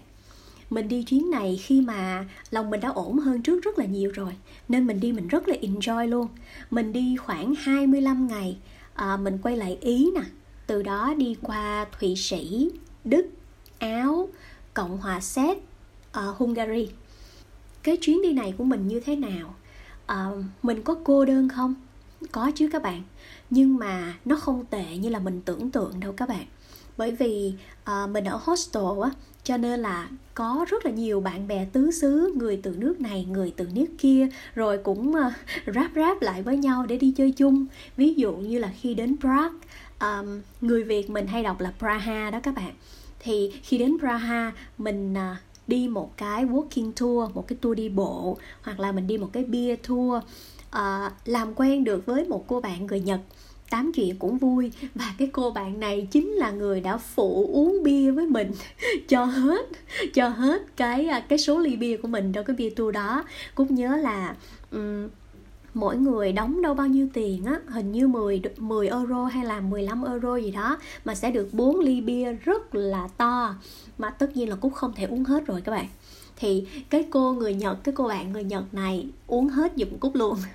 Mình 0.69 0.87
đi 0.87 1.03
chuyến 1.03 1.31
này 1.31 1.59
khi 1.63 1.81
mà 1.81 2.25
lòng 2.51 2.69
mình 2.69 2.79
đã 2.79 2.89
ổn 2.89 3.19
hơn 3.19 3.41
trước 3.41 3.63
rất 3.63 3.79
là 3.79 3.85
nhiều 3.85 4.11
rồi 4.11 4.35
nên 4.69 4.87
mình 4.87 4.99
đi 4.99 5.11
mình 5.11 5.27
rất 5.27 5.47
là 5.47 5.55
enjoy 5.61 6.07
luôn. 6.07 6.27
Mình 6.71 6.93
đi 6.93 7.15
khoảng 7.15 7.55
25 7.55 8.27
ngày. 8.27 8.57
À, 8.93 9.17
mình 9.17 9.37
quay 9.43 9.57
lại 9.57 9.77
ý 9.81 10.11
nè 10.15 10.21
từ 10.67 10.83
đó 10.83 11.13
đi 11.17 11.35
qua 11.41 11.85
thụy 11.99 12.15
sĩ 12.15 12.69
đức 13.03 13.25
áo 13.79 14.29
cộng 14.73 14.97
hòa 14.97 15.19
séc 15.19 15.57
uh, 15.57 16.37
hungary. 16.37 16.89
Cái 17.83 17.97
chuyến 18.01 18.21
đi 18.21 18.33
này 18.33 18.53
của 18.57 18.63
mình 18.63 18.87
như 18.87 18.99
thế 18.99 19.15
nào? 19.15 19.55
Uh, 20.11 20.43
mình 20.63 20.81
có 20.81 20.95
cô 21.03 21.25
đơn 21.25 21.49
không? 21.49 21.75
Có 22.31 22.51
chứ 22.55 22.69
các 22.73 22.83
bạn. 22.83 23.03
Nhưng 23.49 23.77
mà 23.77 24.13
nó 24.25 24.35
không 24.35 24.65
tệ 24.65 24.97
như 24.97 25.09
là 25.09 25.19
mình 25.19 25.41
tưởng 25.45 25.71
tượng 25.71 25.99
đâu 25.99 26.13
các 26.17 26.29
bạn. 26.29 26.45
Bởi 26.97 27.11
vì 27.11 27.53
uh, 27.81 28.09
mình 28.09 28.25
ở 28.25 28.39
hostel 28.43 29.03
á 29.03 29.11
cho 29.43 29.57
nên 29.57 29.79
là 29.79 30.09
có 30.33 30.65
rất 30.69 30.85
là 30.85 30.91
nhiều 30.91 31.21
bạn 31.21 31.47
bè 31.47 31.65
tứ 31.73 31.91
xứ 31.91 32.33
người 32.35 32.59
từ 32.63 32.75
nước 32.77 33.01
này 33.01 33.25
người 33.25 33.53
từ 33.57 33.67
nước 33.73 33.85
kia 33.97 34.27
rồi 34.55 34.77
cũng 34.77 35.09
uh, 35.09 35.33
ráp 35.75 35.91
ráp 35.95 36.21
lại 36.21 36.43
với 36.43 36.57
nhau 36.57 36.85
để 36.85 36.97
đi 36.97 37.13
chơi 37.17 37.31
chung. 37.31 37.65
Ví 37.97 38.13
dụ 38.13 38.33
như 38.35 38.59
là 38.59 38.71
khi 38.81 38.93
đến 38.93 39.15
Prague 39.19 39.59
um, 39.99 40.41
người 40.61 40.83
việt 40.83 41.09
mình 41.09 41.27
hay 41.27 41.43
đọc 41.43 41.59
là 41.59 41.73
praha 41.79 42.31
đó 42.31 42.39
các 42.43 42.55
bạn. 42.55 42.73
Thì 43.19 43.51
khi 43.63 43.77
đến 43.77 43.97
praha 43.99 44.51
mình 44.77 45.13
uh, 45.13 45.37
đi 45.67 45.87
một 45.87 46.17
cái 46.17 46.45
walking 46.45 46.91
tour 46.99 47.35
một 47.35 47.47
cái 47.47 47.57
tour 47.61 47.77
đi 47.77 47.89
bộ 47.89 48.37
hoặc 48.61 48.79
là 48.79 48.91
mình 48.91 49.07
đi 49.07 49.17
một 49.17 49.29
cái 49.33 49.43
beer 49.43 49.79
tour 49.87 50.23
uh, 50.77 51.11
làm 51.25 51.53
quen 51.55 51.83
được 51.83 52.05
với 52.05 52.25
một 52.25 52.45
cô 52.47 52.61
bạn 52.61 52.85
người 52.85 52.99
nhật. 52.99 53.19
Tám 53.69 53.91
chuyện 53.95 54.19
cũng 54.19 54.37
vui. 54.37 54.71
Và 54.95 55.15
cái 55.17 55.29
cô 55.31 55.51
bạn 55.51 55.79
này 55.79 56.07
chính 56.11 56.31
là 56.31 56.51
người 56.51 56.81
đã 56.81 56.97
phụ 56.97 57.49
uống 57.53 57.83
bia 57.83 58.11
với 58.11 58.25
mình 58.25 58.51
cho 59.07 59.25
hết 59.25 59.67
cho 60.13 60.27
hết 60.27 60.77
cái 60.77 61.07
à, 61.07 61.19
cái 61.19 61.39
số 61.39 61.59
ly 61.59 61.75
bia 61.75 61.97
của 61.97 62.07
mình 62.07 62.31
trong 62.31 62.45
cái 62.45 62.55
bia 62.55 62.69
tour 62.69 62.93
đó. 62.93 63.23
Cũng 63.55 63.75
nhớ 63.75 63.97
là 63.97 64.35
um, 64.71 65.07
mỗi 65.79 65.97
người 65.97 66.31
đóng 66.31 66.61
đâu 66.61 66.73
bao 66.73 66.87
nhiêu 66.87 67.07
tiền 67.13 67.45
á 67.45 67.59
hình 67.67 67.91
như 67.91 68.07
10 68.07 68.41
10 68.57 68.87
euro 68.87 69.25
hay 69.25 69.45
là 69.45 69.59
15 69.59 70.03
euro 70.03 70.35
gì 70.35 70.51
đó 70.51 70.77
mà 71.05 71.15
sẽ 71.15 71.31
được 71.31 71.53
4 71.53 71.79
ly 71.79 72.01
bia 72.01 72.33
rất 72.33 72.75
là 72.75 73.07
to 73.17 73.55
mà 73.97 74.09
tất 74.09 74.37
nhiên 74.37 74.49
là 74.49 74.55
cũng 74.55 74.73
không 74.73 74.93
thể 74.95 75.05
uống 75.05 75.23
hết 75.23 75.45
rồi 75.45 75.61
các 75.61 75.71
bạn. 75.71 75.87
Thì 76.35 76.67
cái 76.89 77.07
cô 77.09 77.33
người 77.33 77.53
Nhật 77.53 77.83
cái 77.83 77.95
cô 77.95 78.07
bạn 78.07 78.31
người 78.31 78.43
Nhật 78.43 78.73
này 78.73 79.07
uống 79.27 79.49
hết 79.49 79.73
giùm 79.75 79.97
cúc 79.99 80.15
luôn. 80.15 80.37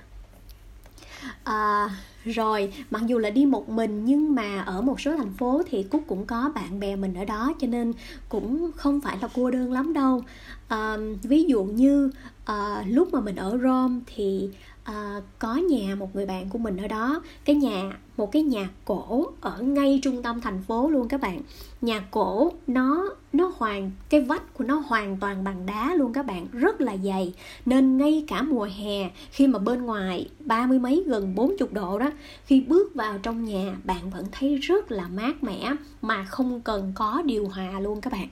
À, 1.44 1.90
rồi 2.24 2.72
mặc 2.90 3.02
dù 3.06 3.18
là 3.18 3.30
đi 3.30 3.46
một 3.46 3.68
mình 3.68 4.04
nhưng 4.04 4.34
mà 4.34 4.60
ở 4.60 4.80
một 4.80 5.00
số 5.00 5.16
thành 5.16 5.32
phố 5.32 5.62
thì 5.70 5.82
cúc 5.82 6.02
cũng 6.06 6.26
có 6.26 6.52
bạn 6.54 6.80
bè 6.80 6.96
mình 6.96 7.14
ở 7.14 7.24
đó 7.24 7.52
cho 7.60 7.66
nên 7.66 7.92
cũng 8.28 8.70
không 8.76 9.00
phải 9.00 9.18
là 9.22 9.28
cô 9.34 9.50
đơn 9.50 9.72
lắm 9.72 9.92
đâu. 9.92 10.22
À, 10.68 10.96
ví 11.22 11.44
dụ 11.44 11.64
như 11.64 12.10
à, 12.44 12.84
lúc 12.88 13.12
mà 13.12 13.20
mình 13.20 13.36
ở 13.36 13.58
rome 13.62 14.00
thì 14.06 14.50
à, 14.84 15.20
có 15.38 15.56
nhà 15.56 15.94
một 15.94 16.14
người 16.14 16.26
bạn 16.26 16.48
của 16.48 16.58
mình 16.58 16.76
ở 16.76 16.88
đó. 16.88 17.22
Cái 17.44 17.56
nhà 17.56 17.92
một 18.16 18.32
cái 18.32 18.42
nhà 18.42 18.68
cổ 18.84 19.26
ở 19.40 19.62
ngay 19.62 20.00
trung 20.02 20.22
tâm 20.22 20.40
thành 20.40 20.62
phố 20.62 20.88
luôn 20.88 21.08
các 21.08 21.20
bạn. 21.20 21.40
Nhà 21.80 22.00
cổ 22.10 22.52
nó 22.66 23.08
nó 23.32 23.52
hoàn 23.56 23.90
cái 24.08 24.20
vách 24.20 24.54
của 24.54 24.64
nó 24.64 24.82
hoàn 24.86 25.16
toàn 25.20 25.44
bằng 25.44 25.66
đá 25.66 25.94
luôn 25.94 26.12
các 26.12 26.26
bạn 26.26 26.46
rất 26.52 26.80
là 26.80 26.96
dày. 26.96 27.34
Nên 27.66 27.96
ngay 27.96 28.24
cả 28.28 28.42
mùa 28.42 28.68
hè 28.78 29.10
khi 29.30 29.46
mà 29.46 29.58
bên 29.58 29.82
ngoài 29.82 30.28
ba 30.40 30.66
mươi 30.66 30.78
mấy 30.78 31.04
gần 31.06 31.34
bốn 31.34 31.56
chục 31.58 31.72
độ 31.72 31.98
đó 31.98 32.10
khi 32.44 32.60
bước 32.60 32.94
vào 32.94 33.18
trong 33.18 33.44
nhà 33.44 33.76
bạn 33.84 34.10
vẫn 34.10 34.26
thấy 34.32 34.56
rất 34.56 34.92
là 34.92 35.08
mát 35.08 35.42
mẻ 35.42 35.72
mà 36.02 36.24
không 36.24 36.60
cần 36.60 36.92
có 36.94 37.22
điều 37.24 37.48
hòa 37.48 37.80
luôn 37.80 38.00
các 38.00 38.12
bạn. 38.12 38.28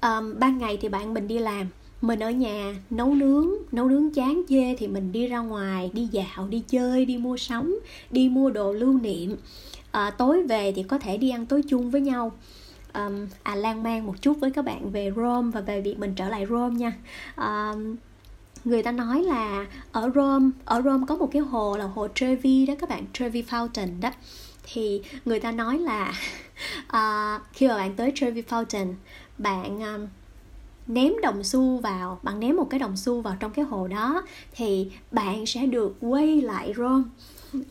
À, 0.00 0.20
ban 0.38 0.58
ngày 0.58 0.78
thì 0.80 0.88
bạn 0.88 1.14
mình 1.14 1.28
đi 1.28 1.38
làm 1.38 1.66
mình 2.02 2.20
ở 2.20 2.30
nhà 2.30 2.74
nấu 2.90 3.14
nướng 3.14 3.48
nấu 3.72 3.88
nướng 3.88 4.10
chán 4.14 4.42
chê 4.48 4.76
thì 4.76 4.88
mình 4.88 5.12
đi 5.12 5.26
ra 5.26 5.38
ngoài 5.38 5.90
đi 5.94 6.08
dạo 6.12 6.48
đi 6.48 6.62
chơi 6.68 7.04
đi 7.04 7.16
mua 7.16 7.36
sắm 7.36 7.80
đi 8.10 8.28
mua 8.28 8.50
đồ 8.50 8.72
lưu 8.72 8.98
niệm. 8.98 9.36
À, 9.90 10.10
tối 10.10 10.42
về 10.42 10.72
thì 10.76 10.82
có 10.82 10.98
thể 10.98 11.16
đi 11.16 11.30
ăn 11.30 11.46
tối 11.46 11.62
chung 11.68 11.90
với 11.90 12.00
nhau. 12.00 12.32
Um, 12.94 13.26
à 13.42 13.54
lan 13.54 13.82
man 13.82 14.06
một 14.06 14.14
chút 14.22 14.36
với 14.40 14.50
các 14.50 14.64
bạn 14.64 14.90
về 14.90 15.12
Rome 15.16 15.50
và 15.50 15.60
về 15.60 15.80
việc 15.80 15.98
mình 15.98 16.14
trở 16.14 16.28
lại 16.28 16.46
Rome 16.46 16.74
nha. 16.74 16.92
Um, 17.36 17.96
người 18.64 18.82
ta 18.82 18.92
nói 18.92 19.22
là 19.22 19.66
ở 19.92 20.10
Rome 20.14 20.50
ở 20.64 20.82
Rome 20.82 21.04
có 21.08 21.16
một 21.16 21.28
cái 21.32 21.42
hồ 21.42 21.76
là 21.76 21.84
hồ 21.84 22.08
Trevi 22.14 22.66
đó 22.66 22.74
các 22.78 22.88
bạn 22.88 23.04
Trevi 23.12 23.42
Fountain 23.42 24.00
đó. 24.00 24.10
Thì 24.72 25.02
người 25.24 25.40
ta 25.40 25.52
nói 25.52 25.78
là 25.78 26.14
uh, 26.82 27.42
khi 27.52 27.68
mà 27.68 27.76
bạn 27.76 27.96
tới 27.96 28.12
Trevi 28.14 28.42
Fountain 28.42 28.94
bạn 29.38 29.80
um, 29.80 30.06
ném 30.86 31.12
đồng 31.22 31.44
xu 31.44 31.76
vào 31.76 32.18
bạn 32.22 32.40
ném 32.40 32.56
một 32.56 32.70
cái 32.70 32.80
đồng 32.80 32.96
xu 32.96 33.20
vào 33.20 33.36
trong 33.40 33.52
cái 33.52 33.64
hồ 33.64 33.88
đó 33.88 34.22
thì 34.52 34.90
bạn 35.10 35.46
sẽ 35.46 35.66
được 35.66 35.96
quay 36.00 36.40
lại 36.40 36.72
Rome 36.76 37.04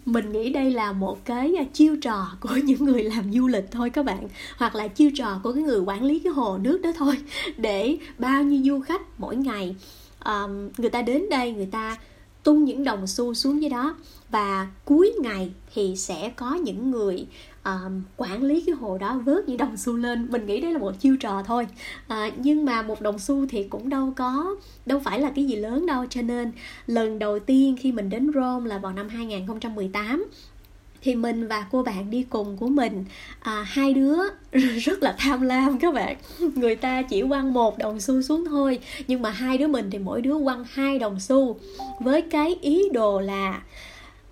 mình 0.06 0.32
nghĩ 0.32 0.50
đây 0.50 0.72
là 0.72 0.91
một 0.91 1.25
cái 1.25 1.56
à, 1.58 1.63
chiêu 1.74 1.96
trò 2.01 2.27
của 2.39 2.56
những 2.63 2.86
người 2.86 3.03
làm 3.03 3.34
du 3.34 3.48
lịch 3.48 3.72
thôi 3.72 3.89
các 3.89 4.06
bạn 4.06 4.27
hoặc 4.58 4.75
là 4.75 4.88
chiêu 4.88 5.12
trò 5.15 5.39
của 5.44 5.53
cái 5.53 5.63
người 5.63 5.80
quản 5.80 6.03
lý 6.03 6.20
cái 6.20 6.34
hồ 6.34 6.58
nước 6.58 6.82
đó 6.82 6.91
thôi 6.98 7.18
để 7.58 7.98
bao 8.18 8.44
nhiêu 8.44 8.62
du 8.65 8.80
khách 8.80 9.01
mỗi 9.20 9.36
ngày 9.36 9.75
um, 10.25 10.70
người 10.77 10.89
ta 10.89 11.01
đến 11.01 11.30
đây 11.30 11.51
người 11.51 11.70
ta 11.72 11.98
tung 12.43 12.65
những 12.65 12.83
đồng 12.83 13.07
xu 13.07 13.33
xuống 13.33 13.62
dưới 13.62 13.69
đó. 13.69 13.95
Và 14.29 14.67
cuối 14.86 15.13
ngày 15.21 15.51
thì 15.74 15.95
sẽ 15.95 16.31
có 16.36 16.53
những 16.53 16.91
người 16.91 17.27
um, 17.63 18.01
quản 18.17 18.43
lý 18.43 18.63
cái 18.65 18.75
hồ 18.75 18.98
đó 18.98 19.21
vớt 19.25 19.50
những 19.50 19.57
đồng 19.57 19.77
xu 19.77 19.98
lên. 19.98 20.27
Mình 20.31 20.45
nghĩ 20.45 20.62
đây 20.62 20.74
là 20.74 20.79
một 20.79 21.00
chiêu 21.00 21.17
trò 21.19 21.43
thôi. 21.43 21.67
À, 22.07 22.31
nhưng 22.38 22.65
mà 22.65 22.81
một 22.81 23.01
đồng 23.01 23.19
xu 23.19 23.45
thì 23.50 23.63
cũng 23.63 23.89
đâu 23.89 24.13
có 24.15 24.55
đâu 24.86 25.00
phải 25.00 25.19
là 25.19 25.31
cái 25.36 25.45
gì 25.45 25.55
lớn 25.55 25.86
đâu. 25.86 26.05
Cho 26.10 26.21
nên 26.21 26.51
lần 26.88 27.19
đầu 27.19 27.39
tiên 27.39 27.75
khi 27.79 27.91
mình 27.91 28.10
đến 28.10 28.31
Rome 28.33 28.69
là 28.69 28.77
vào 28.77 28.93
năm 28.93 29.10
2018 29.10 30.25
thì 31.01 31.15
mình 31.15 31.48
và 31.48 31.65
cô 31.72 31.84
bạn 31.84 32.10
đi 32.10 32.24
cùng 32.29 32.58
của 32.58 32.67
mình 32.67 33.05
à, 33.39 33.65
hai 33.67 33.93
đứa 33.93 34.17
rất 34.81 35.03
là 35.03 35.15
tham 35.17 35.41
lam 35.41 35.79
các 35.79 35.93
bạn. 35.93 36.17
Người 36.55 36.75
ta 36.75 37.01
chỉ 37.01 37.24
quăng 37.29 37.53
một 37.53 37.77
đồng 37.77 38.00
xu 38.00 38.22
xuống 38.22 38.46
thôi 38.46 38.79
nhưng 39.08 39.22
mà 39.22 39.29
hai 39.29 39.58
đứa 39.58 39.67
mình 39.67 39.89
thì 39.91 39.98
mỗi 39.98 40.22
đứa 40.22 40.36
quăng 40.43 40.65
hai 40.72 41.00
đồng 41.00 41.20
xu. 41.20 41.60
Với 42.00 42.22
cái 42.22 42.58
ý 42.62 42.89
đồ 42.93 43.20
là 43.20 43.62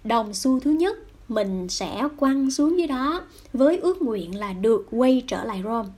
đồng 0.03 0.33
xu 0.33 0.59
thứ 0.59 0.71
nhất 0.71 0.97
mình 1.29 1.69
sẽ 1.69 2.03
quăng 2.17 2.51
xuống 2.51 2.77
dưới 2.77 2.88
đó 2.88 3.21
với 3.53 3.77
ước 3.77 4.01
nguyện 4.01 4.35
là 4.35 4.53
được 4.53 4.88
quay 4.91 5.23
trở 5.27 5.43
lại 5.43 5.61
Rome. 5.63 5.89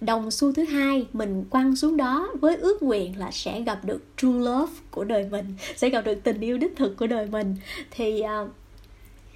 Đồng 0.00 0.30
xu 0.30 0.52
thứ 0.52 0.64
hai 0.64 1.06
mình 1.12 1.44
quăng 1.50 1.76
xuống 1.76 1.96
đó 1.96 2.28
với 2.40 2.56
ước 2.56 2.82
nguyện 2.82 3.18
là 3.18 3.30
sẽ 3.30 3.60
gặp 3.60 3.84
được 3.84 4.02
true 4.16 4.38
love 4.38 4.72
của 4.90 5.04
đời 5.04 5.28
mình 5.30 5.44
sẽ 5.76 5.90
gặp 5.90 6.00
được 6.00 6.18
tình 6.24 6.40
yêu 6.40 6.58
đích 6.58 6.76
thực 6.76 6.96
của 6.96 7.06
đời 7.06 7.26
mình. 7.26 7.56
Thì 7.90 8.22
uh, 8.42 8.50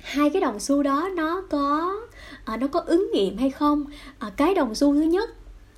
hai 0.07 0.31
cái 0.31 0.41
đồng 0.43 0.61
xu 0.61 0.83
đó 0.83 1.09
nó 1.17 1.43
có 1.51 1.97
à, 2.45 2.57
nó 2.57 2.67
có 2.67 2.81
ứng 2.81 3.11
nghiệm 3.13 3.37
hay 3.39 3.51
không? 3.51 3.85
À, 4.19 4.31
cái 4.37 4.55
đồng 4.55 4.75
xu 4.75 4.95
thứ 4.95 5.03
nhất 5.03 5.31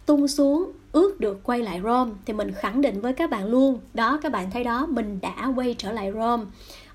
tung 0.06 0.28
xuống 0.28 0.72
ước 0.92 1.20
được 1.20 1.40
quay 1.42 1.62
lại 1.62 1.80
Rome 1.84 2.10
thì 2.26 2.32
mình 2.32 2.52
khẳng 2.52 2.80
định 2.80 3.00
với 3.00 3.12
các 3.12 3.30
bạn 3.30 3.46
luôn. 3.46 3.78
Đó 3.94 4.18
các 4.22 4.32
bạn 4.32 4.50
thấy 4.50 4.64
đó 4.64 4.86
mình 4.86 5.18
đã 5.22 5.52
quay 5.56 5.74
trở 5.78 5.92
lại 5.92 6.12
Rome 6.12 6.44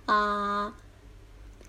à, 0.05 0.17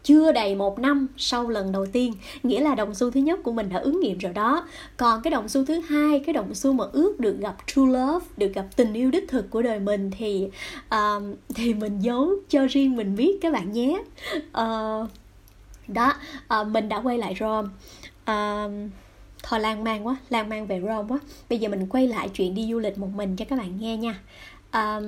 chưa 0.02 0.32
đầy 0.32 0.54
một 0.54 0.78
năm 0.78 1.06
sau 1.16 1.48
lần 1.48 1.72
đầu 1.72 1.86
tiên. 1.86 2.12
Nghĩa 2.42 2.60
là 2.60 2.74
đồng 2.74 2.94
xu 2.94 3.10
thứ 3.10 3.20
nhất 3.20 3.40
của 3.42 3.52
mình 3.52 3.68
đã 3.68 3.78
ứng 3.78 4.00
nghiệm 4.00 4.18
rồi 4.18 4.32
đó. 4.32 4.66
Còn 4.96 5.22
cái 5.22 5.30
đồng 5.30 5.48
xu 5.48 5.64
thứ 5.64 5.80
hai 5.80 6.20
cái 6.26 6.32
đồng 6.32 6.54
xu 6.54 6.72
mà 6.72 6.84
ước 6.92 7.20
được 7.20 7.36
gặp 7.40 7.56
true 7.66 7.82
love 7.82 8.26
được 8.36 8.54
gặp 8.54 8.66
tình 8.76 8.92
yêu 8.92 9.10
đích 9.10 9.28
thực 9.28 9.50
của 9.50 9.62
đời 9.62 9.80
mình 9.80 10.10
thì 10.18 10.48
uh, 10.94 11.22
thì 11.54 11.74
mình 11.74 11.98
giấu 12.00 12.34
cho 12.48 12.66
riêng 12.66 12.96
mình 12.96 13.16
biết 13.16 13.38
các 13.40 13.52
bạn 13.52 13.72
nhé. 13.72 14.02
Uh, 14.60 15.08
đó 15.88 16.12
à, 16.48 16.64
mình 16.64 16.88
đã 16.88 17.00
quay 17.00 17.18
lại 17.18 17.34
Rome. 17.40 17.68
À, 18.24 18.68
thôi 19.42 19.60
lan 19.60 19.84
man 19.84 20.06
quá 20.06 20.16
lan 20.30 20.48
man 20.48 20.66
về 20.66 20.80
Rome 20.80 21.08
quá. 21.08 21.18
Bây 21.48 21.58
giờ 21.58 21.68
mình 21.68 21.86
quay 21.86 22.08
lại 22.08 22.28
chuyện 22.28 22.54
đi 22.54 22.68
du 22.70 22.78
lịch 22.78 22.98
một 22.98 23.10
mình 23.14 23.36
cho 23.36 23.44
các 23.44 23.58
bạn 23.58 23.78
nghe 23.80 23.96
nha. 23.96 24.20
À, 24.70 25.00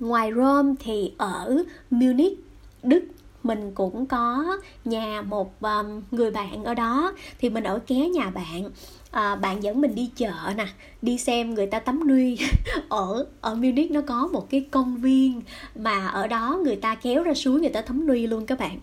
ngoài 0.00 0.32
Rome 0.36 0.74
thì 0.80 1.12
ở 1.18 1.64
Munich 1.90 2.38
Đức 2.82 3.04
mình 3.42 3.72
cũng 3.74 4.06
có 4.06 4.58
nhà 4.84 5.22
một 5.22 5.60
um, 5.60 6.02
người 6.10 6.30
bạn 6.30 6.64
ở 6.64 6.74
đó. 6.74 7.12
Thì 7.38 7.50
mình 7.50 7.64
ở 7.64 7.78
ké 7.86 8.08
nhà 8.08 8.30
bạn. 8.30 8.70
À, 9.10 9.36
bạn 9.36 9.62
dẫn 9.62 9.80
mình 9.80 9.94
đi 9.94 10.10
chợ 10.16 10.52
nè 10.56 10.66
đi 11.02 11.18
xem 11.18 11.54
người 11.54 11.66
ta 11.66 11.78
tắm 11.78 12.08
nuôi. 12.08 12.38
Ở 12.88 13.26
ở 13.40 13.54
Munich 13.54 13.90
nó 13.90 14.00
có 14.00 14.28
một 14.32 14.50
cái 14.50 14.66
công 14.70 14.96
viên 14.96 15.42
mà 15.74 16.06
ở 16.06 16.26
đó 16.26 16.60
người 16.64 16.76
ta 16.76 16.94
kéo 16.94 17.22
ra 17.22 17.34
suối 17.34 17.60
người 17.60 17.70
ta 17.70 17.80
tắm 17.80 18.06
nuôi 18.06 18.26
luôn 18.26 18.46
các 18.46 18.58
bạn 18.58 18.78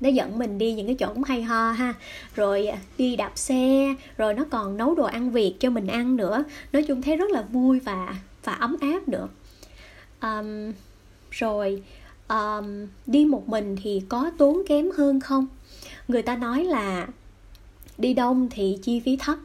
nó 0.00 0.08
dẫn 0.08 0.38
mình 0.38 0.58
đi 0.58 0.72
những 0.72 0.86
cái 0.86 0.94
chỗ 0.94 1.08
cũng 1.14 1.24
hay 1.24 1.42
ho 1.42 1.70
ha. 1.70 1.94
Rồi 2.34 2.66
à, 2.66 2.78
đi 2.98 3.16
đạp 3.16 3.32
xe 3.34 3.94
rồi 4.16 4.34
nó 4.34 4.44
còn 4.50 4.76
nấu 4.76 4.94
đồ 4.94 5.04
ăn 5.04 5.30
việt 5.30 5.54
cho 5.60 5.70
mình 5.70 5.86
ăn 5.86 6.16
nữa. 6.16 6.44
Nói 6.72 6.82
chung 6.82 7.02
thấy 7.02 7.16
rất 7.16 7.30
là 7.30 7.42
vui 7.42 7.80
và 7.80 8.14
và 8.44 8.52
ấm 8.52 8.76
áp 8.80 9.08
nữa. 9.08 9.28
Um, 10.22 10.72
rồi 11.30 11.82
um, 12.28 12.86
đi 13.06 13.24
một 13.24 13.48
mình 13.48 13.76
thì 13.82 14.02
có 14.08 14.30
tốn 14.38 14.62
kém 14.68 14.90
hơn 14.90 15.20
không? 15.20 15.46
Người 16.08 16.22
ta 16.22 16.36
nói 16.36 16.64
là 16.64 17.06
đi 17.98 18.14
đông 18.14 18.48
thì 18.50 18.78
chi 18.82 19.00
phí 19.00 19.16
thấp. 19.16 19.38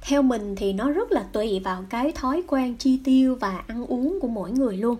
Theo 0.00 0.22
mình 0.22 0.56
thì 0.56 0.72
nó 0.72 0.90
rất 0.90 1.12
là 1.12 1.24
tùy 1.32 1.60
vào 1.64 1.84
cái 1.90 2.12
thói 2.12 2.42
quen 2.46 2.76
chi 2.78 2.98
tiêu 3.04 3.34
và 3.34 3.64
ăn 3.66 3.86
uống 3.86 4.18
của 4.20 4.28
mỗi 4.28 4.50
người 4.50 4.76
luôn 4.76 4.96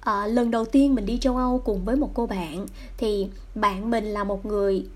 à, 0.00 0.26
lần 0.26 0.50
đầu 0.50 0.64
tiên 0.64 0.94
mình 0.94 1.06
đi 1.06 1.18
châu 1.18 1.36
âu 1.36 1.58
cùng 1.64 1.84
với 1.84 1.96
một 1.96 2.10
cô 2.14 2.26
bạn 2.26 2.66
thì 2.96 3.26
bạn 3.54 3.90
mình 3.90 4.04
là 4.04 4.24
một 4.24 4.46
người 4.46 4.86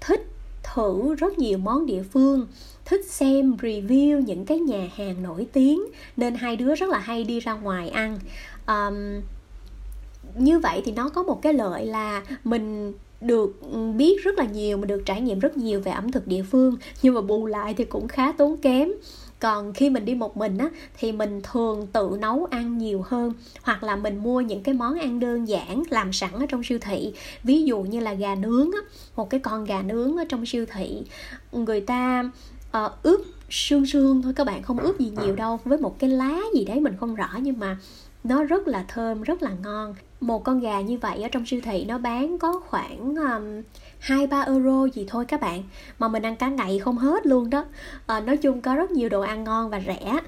thích 0.00 0.26
thử 0.74 1.14
rất 1.14 1.38
nhiều 1.38 1.58
món 1.58 1.86
địa 1.86 2.02
phương 2.02 2.46
thích 2.84 3.06
xem 3.06 3.56
review 3.56 4.20
những 4.20 4.44
cái 4.44 4.58
nhà 4.58 4.88
hàng 4.94 5.22
nổi 5.22 5.46
tiếng 5.52 5.82
nên 6.16 6.34
hai 6.34 6.56
đứa 6.56 6.74
rất 6.74 6.88
là 6.88 6.98
hay 6.98 7.24
đi 7.24 7.40
ra 7.40 7.52
ngoài 7.54 7.88
ăn. 7.88 8.18
Um, 8.66 9.22
như 10.34 10.58
vậy 10.58 10.82
thì 10.84 10.92
nó 10.92 11.08
có 11.08 11.22
một 11.22 11.42
cái 11.42 11.52
lợi 11.52 11.86
là 11.86 12.22
mình 12.44 12.92
được 13.20 13.60
biết 13.96 14.24
rất 14.24 14.38
là 14.38 14.44
nhiều 14.44 14.76
mình 14.76 14.88
được 14.88 15.02
trải 15.04 15.20
nghiệm 15.20 15.38
rất 15.38 15.56
nhiều 15.56 15.80
về 15.80 15.92
ẩm 15.92 16.12
thực 16.12 16.26
địa 16.26 16.42
phương 16.42 16.76
nhưng 17.02 17.14
mà 17.14 17.20
bù 17.20 17.46
lại 17.46 17.74
thì 17.74 17.84
cũng 17.84 18.08
khá 18.08 18.32
tốn 18.32 18.56
kém 18.56 18.88
còn 19.40 19.72
khi 19.72 19.90
mình 19.90 20.04
đi 20.04 20.14
một 20.14 20.36
mình 20.36 20.58
á 20.58 20.68
thì 20.98 21.12
mình 21.12 21.40
thường 21.42 21.86
tự 21.92 22.18
nấu 22.20 22.44
ăn 22.50 22.78
nhiều 22.78 23.04
hơn 23.06 23.32
hoặc 23.62 23.82
là 23.82 23.96
mình 23.96 24.18
mua 24.18 24.40
những 24.40 24.62
cái 24.62 24.74
món 24.74 24.98
ăn 24.98 25.20
đơn 25.20 25.48
giản 25.48 25.82
làm 25.90 26.12
sẵn 26.12 26.30
ở 26.32 26.46
trong 26.48 26.64
siêu 26.64 26.78
thị. 26.78 27.12
Ví 27.42 27.64
dụ 27.64 27.80
như 27.80 28.00
là 28.00 28.14
gà 28.14 28.34
nướng 28.34 28.70
á 28.72 28.78
một 29.16 29.30
cái 29.30 29.40
con 29.40 29.64
gà 29.64 29.82
nướng 29.82 30.16
ở 30.16 30.24
trong 30.28 30.46
siêu 30.46 30.66
thị 30.72 31.02
người 31.52 31.80
ta 31.80 32.30
uh, 32.84 32.92
ướp 33.02 33.20
sương 33.50 33.86
sương 33.86 34.22
thôi 34.22 34.32
các 34.36 34.46
bạn 34.46 34.62
không 34.62 34.78
ướp 34.78 34.98
gì 34.98 35.12
nhiều 35.22 35.36
đâu 35.36 35.60
với 35.64 35.78
một 35.78 35.98
cái 35.98 36.10
lá 36.10 36.38
gì 36.54 36.64
đấy 36.64 36.80
mình 36.80 36.96
không 37.00 37.14
rõ 37.14 37.28
nhưng 37.42 37.58
mà 37.58 37.76
nó 38.24 38.44
rất 38.44 38.68
là 38.68 38.84
thơm 38.88 39.22
rất 39.22 39.42
là 39.42 39.50
ngon. 39.62 39.94
Một 40.20 40.44
con 40.44 40.60
gà 40.60 40.80
như 40.80 40.98
vậy 40.98 41.22
ở 41.22 41.28
trong 41.28 41.46
siêu 41.46 41.60
thị 41.64 41.84
nó 41.84 41.98
bán 41.98 42.38
có 42.38 42.60
khoảng 42.66 43.14
um, 43.16 43.62
hai 43.98 44.26
ba 44.26 44.40
euro 44.40 44.86
gì 44.94 45.04
thôi 45.08 45.24
các 45.24 45.40
bạn. 45.40 45.62
Mà 45.98 46.08
mình 46.08 46.22
ăn 46.22 46.36
cả 46.36 46.48
ngày 46.48 46.78
không 46.78 46.98
hết 46.98 47.26
luôn 47.26 47.50
đó. 47.50 47.64
À, 48.06 48.20
nói 48.20 48.36
chung 48.36 48.60
có 48.60 48.74
rất 48.74 48.90
nhiều 48.90 49.08
đồ 49.08 49.20
ăn 49.20 49.44
ngon 49.44 49.70
và 49.70 49.80
rẻ. 49.86 50.20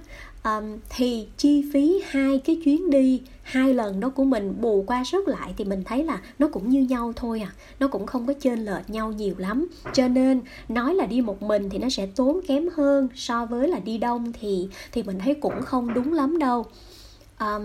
Um, 0.45 0.79
thì 0.89 1.29
chi 1.37 1.65
phí 1.73 2.03
hai 2.07 2.39
cái 2.39 2.61
chuyến 2.65 2.91
đi 2.91 3.23
hai 3.43 3.75
lần 3.75 4.01
đó 4.01 4.09
của 4.09 4.25
mình 4.25 4.55
bù 4.61 4.85
qua 4.87 5.05
rớt 5.13 5.29
lại 5.29 5.55
thì 5.57 5.65
mình 5.65 5.85
thấy 5.85 6.05
là 6.05 6.21
nó 6.39 6.49
cũng 6.49 6.69
như 6.69 6.81
nhau 6.81 7.13
thôi 7.17 7.41
à. 7.41 7.53
Nó 7.81 7.89
cũng 7.89 8.07
không 8.07 8.27
có 8.27 8.33
chênh 8.41 8.65
lệch 8.65 8.91
nhau 8.91 9.13
nhiều 9.13 9.35
lắm. 9.39 9.67
Cho 9.93 10.09
nên 10.09 10.41
nói 10.69 10.95
là 10.95 11.07
đi 11.07 11.21
một 11.21 11.43
mình 11.43 11.71
thì 11.71 11.79
nó 11.79 11.89
sẽ 11.89 12.07
tốn 12.07 12.41
kém 12.49 12.69
hơn 12.77 13.09
so 13.15 13.47
với 13.47 13.69
là 13.69 13.79
đi 13.79 13.99
đông 13.99 14.33
thì 14.41 14.69
thì 14.93 15.03
mình 15.03 15.19
thấy 15.19 15.35
cũng 15.35 15.63
không 15.63 15.95
đúng 15.95 16.13
lắm 16.13 16.39
đâu. 16.39 16.67
Um, 17.41 17.63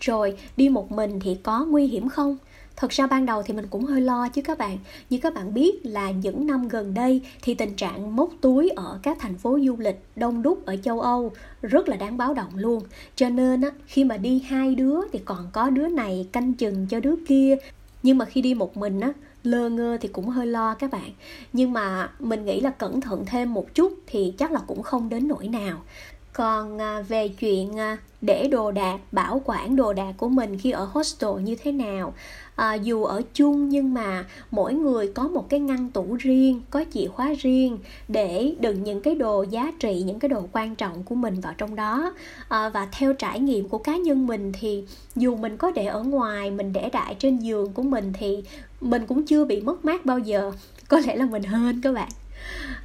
rồi 0.00 0.36
đi 0.56 0.68
một 0.68 0.92
mình 0.92 1.20
thì 1.20 1.34
có 1.42 1.64
nguy 1.64 1.86
hiểm 1.86 2.08
không? 2.08 2.36
Thật 2.76 2.90
ra 2.90 3.06
ban 3.06 3.26
đầu 3.26 3.42
thì 3.42 3.54
mình 3.54 3.66
cũng 3.70 3.84
hơi 3.84 4.00
lo 4.00 4.28
chứ 4.28 4.42
các 4.42 4.58
bạn. 4.58 4.78
Như 5.10 5.18
các 5.18 5.34
bạn 5.34 5.54
biết 5.54 5.86
là 5.86 6.10
những 6.10 6.46
năm 6.46 6.68
gần 6.68 6.94
đây 6.94 7.20
thì 7.42 7.54
tình 7.54 7.74
trạng 7.74 8.16
móc 8.16 8.30
túi 8.40 8.68
ở 8.68 8.98
các 9.02 9.16
thành 9.20 9.34
phố 9.34 9.58
du 9.66 9.76
lịch 9.78 10.00
đông 10.16 10.42
đúc 10.42 10.66
ở 10.66 10.76
châu 10.76 11.00
âu 11.00 11.32
rất 11.62 11.88
là 11.88 11.96
đáng 11.96 12.16
báo 12.16 12.34
động 12.34 12.50
luôn. 12.56 12.82
Cho 13.16 13.28
nên 13.28 13.60
á, 13.60 13.70
khi 13.86 14.04
mà 14.04 14.16
đi 14.16 14.42
hai 14.48 14.74
đứa 14.74 15.00
thì 15.12 15.18
còn 15.24 15.48
có 15.52 15.70
đứa 15.70 15.88
này 15.88 16.28
canh 16.32 16.54
chừng 16.54 16.86
cho 16.86 17.00
đứa 17.00 17.14
kia. 17.28 17.56
Nhưng 18.02 18.18
mà 18.18 18.24
khi 18.24 18.42
đi 18.42 18.54
một 18.54 18.76
mình 18.76 19.00
á 19.00 19.12
lơ 19.42 19.68
ngơ 19.68 19.98
thì 20.00 20.08
cũng 20.08 20.28
hơi 20.28 20.46
lo 20.46 20.74
các 20.74 20.90
bạn. 20.90 21.10
Nhưng 21.52 21.72
mà 21.72 22.10
mình 22.20 22.44
nghĩ 22.44 22.60
là 22.60 22.70
cẩn 22.70 23.00
thận 23.00 23.24
thêm 23.26 23.54
một 23.54 23.74
chút 23.74 23.92
thì 24.06 24.34
chắc 24.38 24.52
là 24.52 24.60
cũng 24.66 24.82
không 24.82 25.08
đến 25.08 25.28
nỗi 25.28 25.48
nào. 25.48 25.82
Còn 26.32 26.80
à, 26.80 27.02
về 27.08 27.28
chuyện 27.28 27.78
à, 27.78 27.96
để 28.20 28.48
đồ 28.48 28.70
đạc 28.70 28.98
bảo 29.12 29.42
quản 29.44 29.76
đồ 29.76 29.92
đạc 29.92 30.12
của 30.16 30.28
mình 30.28 30.58
khi 30.58 30.70
ở 30.70 30.84
hostel 30.84 31.30
như 31.42 31.56
thế 31.62 31.72
nào? 31.72 32.14
À, 32.56 32.74
dù 32.74 33.04
ở 33.04 33.22
chung 33.34 33.68
nhưng 33.68 33.94
mà 33.94 34.24
mỗi 34.50 34.74
người 34.74 35.12
có 35.14 35.28
một 35.28 35.48
cái 35.48 35.60
ngăn 35.60 35.90
tủ 35.90 36.16
riêng 36.20 36.60
có 36.70 36.84
chìa 36.92 37.06
khóa 37.06 37.32
riêng 37.38 37.78
để 38.08 38.54
đựng 38.60 38.84
những 38.84 39.02
cái 39.02 39.14
đồ 39.14 39.42
giá 39.42 39.72
trị 39.80 40.02
những 40.06 40.18
cái 40.18 40.28
đồ 40.28 40.48
quan 40.52 40.76
trọng 40.76 41.02
của 41.02 41.14
mình 41.14 41.40
vào 41.40 41.54
trong 41.58 41.74
đó. 41.74 42.14
À, 42.48 42.68
và 42.68 42.88
theo 42.92 43.12
trải 43.12 43.40
nghiệm 43.40 43.68
của 43.68 43.78
cá 43.78 43.96
nhân 43.96 44.26
mình 44.26 44.52
thì 44.60 44.84
dù 45.16 45.36
mình 45.36 45.56
có 45.56 45.70
để 45.70 45.86
ở 45.86 46.02
ngoài 46.02 46.50
mình 46.50 46.72
để 46.72 46.90
đại 46.92 47.16
trên 47.18 47.38
giường 47.38 47.72
của 47.72 47.82
mình 47.82 48.12
thì 48.18 48.44
mình 48.80 49.06
cũng 49.06 49.26
chưa 49.26 49.44
bị 49.44 49.60
mất 49.60 49.84
mát 49.84 50.04
bao 50.04 50.18
giờ. 50.18 50.52
Có 50.88 50.98
lẽ 50.98 51.16
là 51.16 51.26
mình 51.26 51.42
hơn 51.42 51.80
các 51.82 51.92
bạn. 51.92 52.08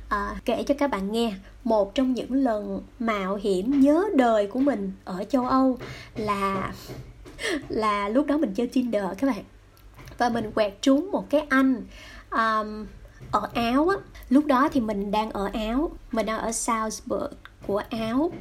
À, 0.10 0.36
kể 0.46 0.64
cho 0.64 0.76
các 0.78 0.92
bạn 0.92 1.12
nghe 1.12 1.34
một 1.64 1.96
trong 1.96 2.14
những 2.14 2.34
lần 2.34 2.82
mạo 3.00 3.36
hiểm 3.36 3.82
nhớ 3.82 4.10
đời 4.16 4.48
của 4.48 4.60
mình 4.60 4.92
ở 5.04 5.24
châu 5.24 5.46
âu 5.46 5.78
là 6.16 6.74
là 7.70 8.10
lúc 8.10 8.26
đó 8.28 8.38
mình 8.38 8.54
chơi 8.54 8.68
tinder 8.68 9.04
các 9.18 9.28
bạn 9.28 9.44
và 10.22 10.30
mình 10.30 10.52
quẹt 10.52 10.74
trúng 10.82 11.12
một 11.12 11.30
cái 11.30 11.46
anh 11.50 11.76
um, 12.32 12.86
ở 13.32 13.50
áo 13.54 13.90
á. 13.90 13.98
Lúc 14.30 14.46
đó 14.46 14.70
thì 14.72 14.82
mình 14.82 15.12
đang 15.12 15.32
ở 15.32 15.50
áo 15.54 15.92
mình 16.12 16.26
đang 16.26 16.40
ở 16.40 16.50
Salzburg 16.50 17.30
của 17.68 17.82
áo. 17.90 18.32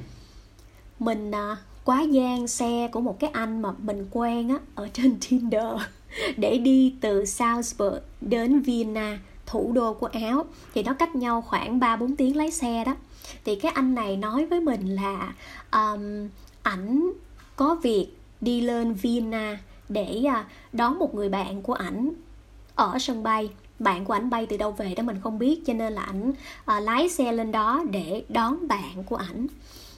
Mình 0.98 1.30
uh, 1.30 1.58
quá 1.84 2.02
gian 2.02 2.48
xe 2.48 2.88
của 2.92 3.00
một 3.00 3.20
cái 3.20 3.30
anh 3.30 3.62
mà 3.62 3.72
mình 3.78 4.06
quen 4.10 4.48
á 4.48 4.58
ở 4.74 4.88
trên 4.92 5.18
Tinder 5.28 5.64
để 6.36 6.58
đi 6.58 6.94
từ 7.00 7.24
Salzburg 7.24 8.00
đến 8.20 8.60
Vienna 8.60 9.18
thủ 9.46 9.72
đô 9.72 9.94
của 9.94 10.08
Áo. 10.12 10.44
Thì 10.74 10.82
nó 10.82 10.94
cách 10.94 11.14
nhau 11.14 11.42
khoảng 11.42 11.80
3 11.80 11.96
4 11.96 12.16
tiếng 12.16 12.36
lái 12.36 12.50
xe 12.50 12.84
đó. 12.84 12.94
Thì 13.44 13.56
cái 13.56 13.72
anh 13.72 13.94
này 13.94 14.16
nói 14.16 14.46
với 14.46 14.60
mình 14.60 14.94
là 14.94 15.32
um, 15.72 16.28
ảnh 16.62 17.12
có 17.56 17.74
việc 17.82 18.08
đi 18.40 18.60
lên 18.60 18.94
Vienna 18.94 19.58
để 19.90 20.24
à, 20.28 20.44
đón 20.72 20.98
một 20.98 21.14
người 21.14 21.28
bạn 21.28 21.62
của 21.62 21.72
ảnh 21.72 22.12
ở 22.74 22.98
sân 22.98 23.22
bay. 23.22 23.50
Bạn 23.78 24.04
của 24.04 24.12
ảnh 24.12 24.30
bay 24.30 24.46
từ 24.46 24.56
đâu 24.56 24.70
về 24.70 24.94
đó 24.94 25.02
mình 25.02 25.16
không 25.22 25.38
biết 25.38 25.62
cho 25.66 25.72
nên 25.72 25.92
là 25.92 26.02
ảnh 26.02 26.32
à, 26.64 26.80
lái 26.80 27.08
xe 27.08 27.32
lên 27.32 27.52
đó 27.52 27.84
để 27.90 28.24
đón 28.28 28.68
bạn 28.68 29.04
của 29.06 29.16
ảnh. 29.16 29.46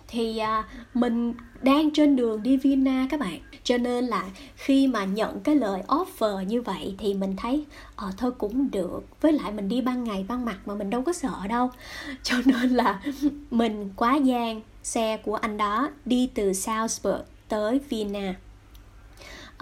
Thì 0.09 0.39
à, 0.39 0.65
mình 0.95 1.35
đang 1.63 1.91
trên 1.91 2.17
đường 2.17 2.43
đi 2.43 2.57
Vienna 2.57 3.07
các 3.11 3.21
bạn. 3.21 3.41
Cho 3.65 3.79
nên 3.79 4.05
là 4.05 4.25
khi 4.57 4.87
mà 4.87 5.05
nhận 5.05 5.41
cái 5.41 5.57
lời 5.57 5.83
offer 5.87 6.43
như 6.43 6.63
vậy 6.63 6.95
thì 6.99 7.15
mình 7.15 7.37
thấy 7.37 7.65
ờ 7.97 8.11
thôi 8.17 8.33
cũng 8.39 8.71
được. 8.71 9.01
Với 9.21 9.33
lại 9.33 9.53
mình 9.53 9.69
đi 9.69 9.81
ban 9.81 10.05
ngày 10.05 10.25
ban 10.29 10.45
mặt 10.45 10.59
mà 10.67 10.75
mình 10.75 10.91
đâu 10.91 11.03
có 11.03 11.13
sợ 11.13 11.35
đâu. 11.49 11.71
Cho 12.23 12.37
nên 12.45 12.71
là 12.71 13.01
mình 13.51 13.91
quá 13.97 14.17
gian 14.17 14.61
xe 14.83 15.17
của 15.17 15.35
anh 15.35 15.57
đó 15.57 15.91
đi 16.05 16.31
từ 16.35 16.51
Salzburg 16.51 17.23
tới 17.49 17.81
Vienna 17.89 18.35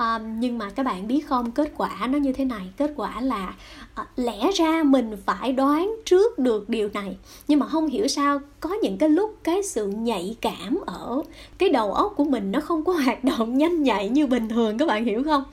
um, 0.01 0.41
nhưng 0.41 0.59
mà 0.59 0.71
các 0.71 0.83
bạn 0.83 1.09
biết 1.09 1.27
không 1.29 1.51
kết 1.51 1.73
quả 1.77 2.07
nó 2.11 2.19
như 2.19 2.33
thế 2.33 2.45
này. 2.45 2.71
Kết 2.77 2.93
quả 2.97 3.21
là 3.21 3.55
uh, 4.01 4.07
lẽ 4.17 4.51
ra 4.55 4.83
mình 4.83 5.17
phải 5.27 5.53
đoán 5.53 5.97
trước 6.05 6.39
được 6.39 6.69
điều 6.69 6.89
này. 6.95 7.17
Nhưng 7.49 7.59
mà 7.59 7.67
không 7.67 7.87
hiểu 7.87 8.09
sao 8.09 8.41
có 8.61 8.75
những 8.83 8.99
cái 8.99 9.09
lúc 9.09 9.37
cái 9.43 9.63
sự 9.63 9.87
nhạy 9.87 10.37
cảm 10.41 10.79
ở 10.87 11.23
cái 11.59 11.69
đầu 11.69 11.93
óc 11.93 12.15
của 12.17 12.25
mình 12.25 12.53
nó 12.53 12.61
không 12.61 12.85
có 12.85 12.93
hoạt 13.05 13.25
động 13.25 13.59
nhanh 13.59 13.83
nhạy 13.83 14.09
như 14.09 14.27
bình 14.27 14.49
thường 14.49 14.79
các 14.79 14.89
bạn 14.89 15.05
hiểu 15.05 15.23
không? 15.25 15.45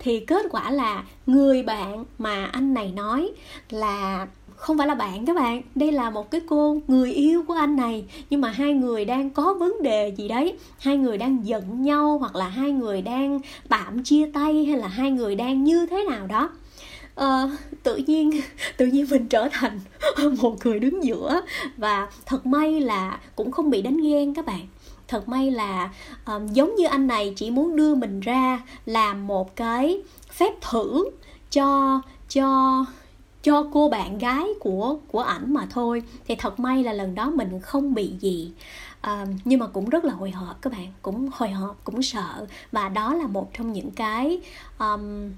Thì 0.00 0.20
kết 0.20 0.46
quả 0.50 0.70
là 0.70 1.04
người 1.26 1.62
bạn 1.62 2.04
mà 2.18 2.44
anh 2.44 2.74
này 2.74 2.92
nói 2.96 3.30
là 3.70 4.26
không 4.56 4.78
phải 4.78 4.86
là 4.86 4.94
bạn 4.94 5.26
các 5.26 5.36
bạn 5.36 5.62
đây 5.74 5.92
là 5.92 6.10
một 6.10 6.30
cái 6.30 6.40
cô 6.48 6.80
người 6.86 7.12
yêu 7.12 7.44
của 7.48 7.54
anh 7.54 7.76
này. 7.76 8.04
Nhưng 8.30 8.40
mà 8.40 8.50
hai 8.50 8.72
người 8.72 9.04
đang 9.04 9.30
có 9.30 9.54
vấn 9.54 9.82
đề 9.82 10.12
gì 10.16 10.28
đấy? 10.28 10.56
Hai 10.78 10.96
người 10.96 11.18
đang 11.18 11.46
giận 11.46 11.82
nhau 11.82 12.18
hoặc 12.18 12.36
là 12.36 12.48
hai 12.48 12.70
người 12.70 13.02
đang 13.02 13.40
tạm 13.68 14.04
chia 14.04 14.30
tay 14.34 14.64
hay 14.64 14.76
là 14.76 14.88
hai 14.88 15.10
người 15.10 15.34
đang 15.34 15.64
như 15.64 15.86
thế 15.86 16.04
nào 16.04 16.26
đó? 16.26 16.50
Uh, 17.20 17.50
tự 17.82 17.96
nhiên 17.96 18.30
tự 18.76 18.86
nhiên 18.86 19.06
mình 19.10 19.28
trở 19.28 19.48
thành 19.52 19.80
một 20.40 20.56
người 20.64 20.78
đứng 20.78 21.04
giữa. 21.04 21.40
Và 21.76 22.08
thật 22.26 22.46
may 22.46 22.80
là 22.80 23.20
cũng 23.36 23.50
không 23.50 23.70
bị 23.70 23.82
đánh 23.82 23.96
ghen 24.02 24.34
các 24.34 24.46
bạn. 24.46 24.66
Thật 25.08 25.28
may 25.28 25.50
là 25.50 25.90
um, 26.26 26.46
giống 26.46 26.74
như 26.74 26.86
anh 26.86 27.06
này 27.06 27.32
chỉ 27.36 27.50
muốn 27.50 27.76
đưa 27.76 27.94
mình 27.94 28.20
ra 28.20 28.60
làm 28.86 29.26
một 29.26 29.56
cái 29.56 30.02
phép 30.30 30.60
thử 30.60 31.10
cho 31.50 32.00
cho 32.28 32.84
cho 33.46 33.66
cô 33.72 33.88
bạn 33.88 34.18
gái 34.18 34.46
của 34.60 34.96
của 35.08 35.20
ảnh 35.20 35.54
mà 35.54 35.66
thôi. 35.70 36.02
Thì 36.28 36.34
thật 36.34 36.60
may 36.60 36.82
là 36.82 36.92
lần 36.92 37.14
đó 37.14 37.30
mình 37.30 37.60
không 37.60 37.94
bị 37.94 38.12
gì. 38.20 38.52
À, 39.00 39.26
nhưng 39.44 39.60
mà 39.60 39.66
cũng 39.66 39.88
rất 39.88 40.04
là 40.04 40.14
hồi 40.14 40.30
hộp 40.30 40.62
các 40.62 40.72
bạn. 40.72 40.92
Cũng 41.02 41.28
hồi 41.32 41.50
hộp 41.50 41.76
cũng 41.84 42.02
sợ. 42.02 42.46
Và 42.72 42.88
đó 42.88 43.14
là 43.14 43.26
một 43.26 43.50
trong 43.58 43.72
những 43.72 43.90
cái 43.90 44.40
um, 44.78 45.30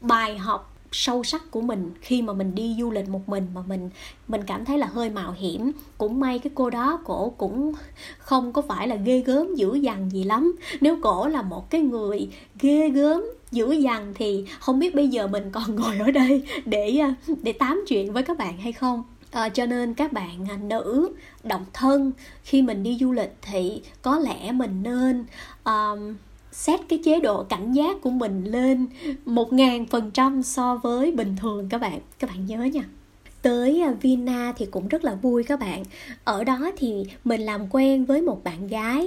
bài 0.00 0.38
học 0.38 0.72
sâu 0.92 1.24
sắc 1.24 1.50
của 1.50 1.60
mình 1.60 1.90
khi 2.00 2.22
mà 2.22 2.32
mình 2.32 2.54
đi 2.54 2.76
du 2.80 2.90
lịch 2.90 3.08
một 3.08 3.28
mình 3.28 3.46
mà 3.54 3.62
mình 3.66 3.90
mình 4.28 4.40
cảm 4.46 4.64
thấy 4.64 4.78
là 4.78 4.86
hơi 4.86 5.10
mạo 5.10 5.32
hiểm. 5.32 5.72
Cũng 5.98 6.20
may 6.20 6.38
cái 6.38 6.50
cô 6.54 6.70
đó 6.70 6.98
cổ 7.04 7.32
cũng 7.36 7.72
không 8.18 8.52
có 8.52 8.62
phải 8.62 8.88
là 8.88 8.96
ghê 8.96 9.20
gớm 9.20 9.54
dữ 9.54 9.74
dằn 9.74 10.10
gì 10.10 10.24
lắm. 10.24 10.56
Nếu 10.80 10.98
cổ 11.02 11.26
là 11.26 11.42
một 11.42 11.70
cái 11.70 11.80
người 11.80 12.28
ghê 12.60 12.88
gớm 12.88 13.24
dữ 13.56 13.72
dằn 13.72 14.12
thì 14.14 14.44
không 14.58 14.78
biết 14.78 14.94
bây 14.94 15.08
giờ 15.08 15.26
mình 15.26 15.50
còn 15.52 15.76
ngồi 15.76 15.98
ở 15.98 16.10
đây 16.10 16.42
để 16.64 16.98
à, 16.98 17.14
để 17.42 17.52
tám 17.52 17.84
chuyện 17.88 18.12
với 18.12 18.22
các 18.22 18.38
bạn 18.38 18.58
hay 18.58 18.72
không. 18.72 19.02
À, 19.30 19.48
cho 19.48 19.66
nên 19.66 19.94
các 19.94 20.12
bạn 20.12 20.46
à, 20.50 20.56
nữ 20.56 21.12
độc 21.44 21.60
thân 21.72 22.12
khi 22.42 22.62
mình 22.62 22.82
đi 22.82 22.98
du 23.00 23.12
lịch 23.12 23.36
thì 23.42 23.82
có 24.02 24.18
lẽ 24.18 24.52
mình 24.52 24.82
nên 24.82 25.24
um, 25.64 26.16
xét 26.52 26.80
cái 26.88 27.00
chế 27.04 27.20
độ 27.20 27.44
cảnh 27.44 27.72
giác 27.72 27.96
của 28.02 28.10
mình 28.10 28.44
lên 28.44 28.86
một 29.24 29.52
ngàn 29.52 29.86
phần 29.86 30.10
trăm 30.10 30.42
so 30.42 30.76
với 30.82 31.12
bình 31.12 31.36
thường 31.40 31.68
các 31.68 31.80
bạn. 31.80 32.00
Các 32.18 32.30
bạn 32.30 32.46
nhớ 32.46 32.64
nha. 32.64 32.82
Tới 33.42 33.80
à, 33.80 33.94
Vina 34.00 34.52
thì 34.56 34.66
cũng 34.66 34.88
rất 34.88 35.04
là 35.04 35.14
vui 35.14 35.44
các 35.44 35.60
bạn. 35.60 35.82
Ở 36.24 36.44
đó 36.44 36.70
thì 36.76 37.04
mình 37.24 37.40
làm 37.40 37.66
quen 37.70 38.04
với 38.04 38.22
một 38.22 38.44
bạn 38.44 38.66
gái 38.66 39.06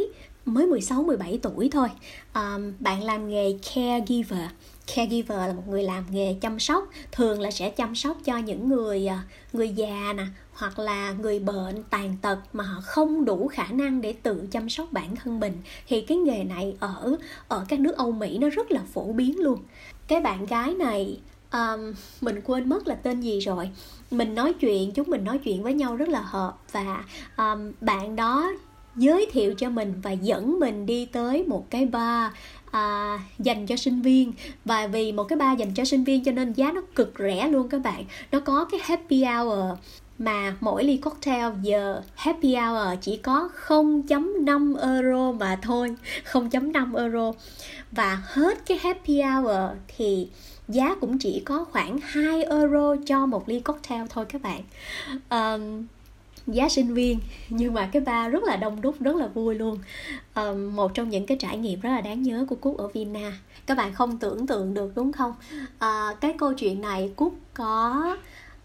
mới 0.54 0.66
16 0.66 1.04
17 1.04 1.40
tuổi 1.42 1.70
thôi. 1.72 1.88
Um, 2.36 2.74
bạn 2.80 3.04
làm 3.04 3.30
nghề 3.30 3.58
caregiver. 3.76 4.50
Caregiver 4.96 5.38
là 5.38 5.54
một 5.54 5.68
người 5.68 5.84
làm 5.84 6.04
nghề 6.12 6.36
chăm 6.42 6.60
sóc, 6.60 6.90
thường 7.12 7.42
là 7.42 7.52
sẽ 7.52 7.70
chăm 7.70 7.96
sóc 7.96 8.18
cho 8.26 8.38
những 8.38 8.70
người 8.70 9.08
ờ, 9.08 9.18
người 9.54 9.70
già 9.70 10.14
nè 10.18 10.24
hoặc 10.54 10.80
là 10.80 11.12
người 11.12 11.40
bệnh 11.40 11.84
tàn 11.90 12.16
tật 12.22 12.38
mà 12.54 12.64
họ 12.64 12.82
không 12.82 13.26
đủ 13.26 13.48
khả 13.48 13.68
năng 13.68 14.02
để 14.02 14.14
tự 14.14 14.48
chăm 14.52 14.70
sóc 14.70 14.88
bản 14.92 15.16
thân 15.16 15.40
mình 15.40 15.58
thì 15.88 16.02
cái 16.02 16.18
nghề 16.18 16.44
này 16.44 16.76
ở 16.80 17.16
ở 17.48 17.66
các 17.68 17.80
nước 17.80 17.98
Âu 17.98 18.12
Mỹ 18.12 18.38
nó 18.38 18.50
rất 18.50 18.72
là 18.72 18.82
phổ 18.94 19.14
biến 19.14 19.40
luôn. 19.40 19.60
Cái 20.08 20.22
bạn 20.22 20.46
gái 20.46 20.74
này 20.74 21.20
um, 21.52 21.94
mình 22.22 22.42
quên 22.44 22.70
mất 22.70 22.88
là 22.88 22.96
tên 22.96 23.22
gì 23.22 23.40
rồi 23.40 23.70
mình 24.12 24.36
nói 24.36 24.54
chuyện 24.54 24.92
chúng 24.92 25.10
mình 25.10 25.24
nói 25.24 25.38
chuyện 25.38 25.64
với 25.64 25.74
nhau 25.74 25.96
rất 25.96 26.10
là 26.10 26.22
hợp 26.22 26.58
và 26.72 27.04
um, 27.38 27.72
bạn 27.82 28.16
đó 28.16 28.52
giới 29.00 29.28
thiệu 29.32 29.54
cho 29.54 29.70
mình 29.70 29.94
và 30.04 30.12
dẫn 30.12 30.60
mình 30.60 30.86
đi 30.86 31.06
tới 31.06 31.44
một 31.48 31.66
cái 31.70 31.86
bar 31.86 32.32
à, 32.72 33.20
dành 33.40 33.66
cho 33.66 33.76
sinh 33.76 34.02
viên. 34.02 34.34
Và 34.66 34.88
vì 34.88 35.12
một 35.12 35.24
cái 35.24 35.38
bar 35.38 35.60
dành 35.60 35.74
cho 35.74 35.86
sinh 35.86 36.04
viên 36.04 36.24
cho 36.24 36.32
nên 36.32 36.54
giá 36.54 36.72
nó 36.72 36.82
cực 36.96 37.14
rẻ 37.20 37.48
luôn 37.48 37.70
các 37.70 37.82
bạn. 37.82 38.06
Nó 38.32 38.40
có 38.40 38.66
cái 38.66 38.80
happy 38.84 39.24
hour 39.24 39.78
mà 40.20 40.56
mỗi 40.60 40.84
ly 40.84 40.98
cocktail 40.98 41.54
giờ 41.62 42.02
happy 42.16 42.56
hour 42.56 43.00
chỉ 43.02 43.18
có 43.18 43.50
0.5 43.68 44.76
euro 44.94 45.32
mà 45.32 45.60
thôi 45.62 45.96
0.5 46.32 46.96
euro. 46.96 47.32
Và 47.92 48.22
hết 48.26 48.66
cái 48.66 48.80
happy 48.82 49.22
hour 49.22 49.58
thì 49.98 50.28
giá 50.68 50.96
cũng 51.02 51.20
chỉ 51.20 51.42
có 51.46 51.66
khoảng 51.72 51.98
2 52.04 52.44
euro 52.44 52.96
cho 53.06 53.26
một 53.26 53.50
ly 53.50 53.60
cocktail 53.60 54.02
thôi 54.10 54.26
các 54.30 54.42
bạn. 54.42 54.62
Um, 55.30 55.88
giá 56.56 56.70
sinh 56.70 56.94
viên. 56.94 57.20
Nhưng 57.50 57.74
mà 57.74 57.90
cái 57.92 58.02
ba 58.02 58.28
rất 58.28 58.44
là 58.44 58.56
đông 58.56 58.82
đúc 58.82 58.96
rất 59.00 59.16
là 59.16 59.28
vui 59.28 59.56
luôn. 59.56 59.80
À, 60.34 60.54
một 60.54 60.94
trong 60.94 61.10
những 61.10 61.26
cái 61.26 61.38
trải 61.38 61.58
nghiệm 61.58 61.80
rất 61.80 61.90
là 61.90 62.02
đáng 62.02 62.24
nhớ 62.24 62.46
của 62.50 62.56
cúc 62.56 62.78
ở 62.78 62.88
Vienna. 62.88 63.40
Các 63.66 63.78
bạn 63.78 63.94
không 63.94 64.18
tưởng 64.18 64.48
tượng 64.48 64.74
được 64.74 64.92
đúng 64.96 65.12
không? 65.12 65.34
À, 65.80 66.16
cái 66.22 66.34
câu 66.38 66.54
chuyện 66.54 66.82
này 66.82 67.12
cúc 67.16 67.34
có 67.54 68.18